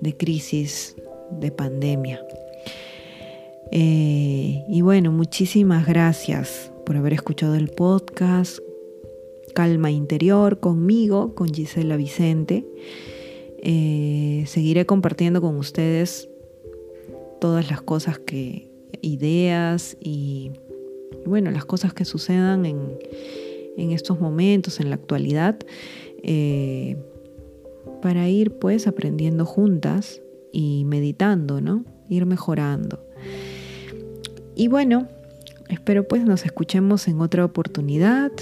de, 0.00 0.16
crisis, 0.16 0.96
de 1.30 1.50
pandemia. 1.50 2.20
Eh, 3.72 4.64
y 4.68 4.80
bueno, 4.82 5.12
muchísimas 5.12 5.86
gracias 5.86 6.72
por 6.84 6.96
haber 6.96 7.12
escuchado 7.12 7.54
el 7.54 7.68
podcast 7.68 8.58
Calma 9.54 9.90
Interior 9.90 10.60
conmigo, 10.60 11.34
con 11.34 11.52
Gisela 11.52 11.96
Vicente. 11.96 12.64
Eh, 13.62 14.44
seguiré 14.46 14.86
compartiendo 14.86 15.40
con 15.40 15.56
ustedes 15.56 16.28
todas 17.40 17.70
las 17.70 17.82
cosas 17.82 18.18
que, 18.18 18.70
ideas 19.02 19.96
y 20.00 20.52
bueno, 21.26 21.50
las 21.50 21.64
cosas 21.64 21.92
que 21.92 22.04
sucedan 22.04 22.66
en, 22.66 22.98
estos 23.76 24.20
momentos, 24.20 24.78
en 24.80 24.90
la 24.90 24.96
actualidad, 24.96 25.56
eh, 26.22 26.98
para 28.02 28.28
ir 28.28 28.52
pues 28.52 28.86
aprendiendo 28.86 29.46
juntas 29.46 30.20
y 30.52 30.84
meditando, 30.84 31.60
¿no? 31.60 31.84
Ir 32.08 32.26
mejorando. 32.26 33.02
Y 34.54 34.68
bueno, 34.68 35.08
espero 35.68 36.06
pues 36.06 36.24
nos 36.24 36.44
escuchemos 36.44 37.08
en 37.08 37.20
otra 37.20 37.44
oportunidad. 37.44 38.32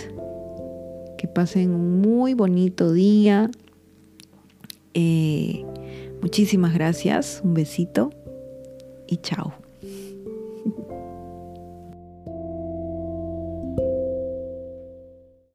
Que 1.19 1.29
pasen 1.29 1.71
un 1.71 2.01
muy 2.01 2.35
bonito 2.35 2.93
día. 2.93 3.51
Eh, 4.95 5.65
muchísimas 6.23 6.75
gracias, 6.75 7.41
un 7.45 7.55
besito 7.55 8.11
y 9.07 9.19
chao. 9.19 9.68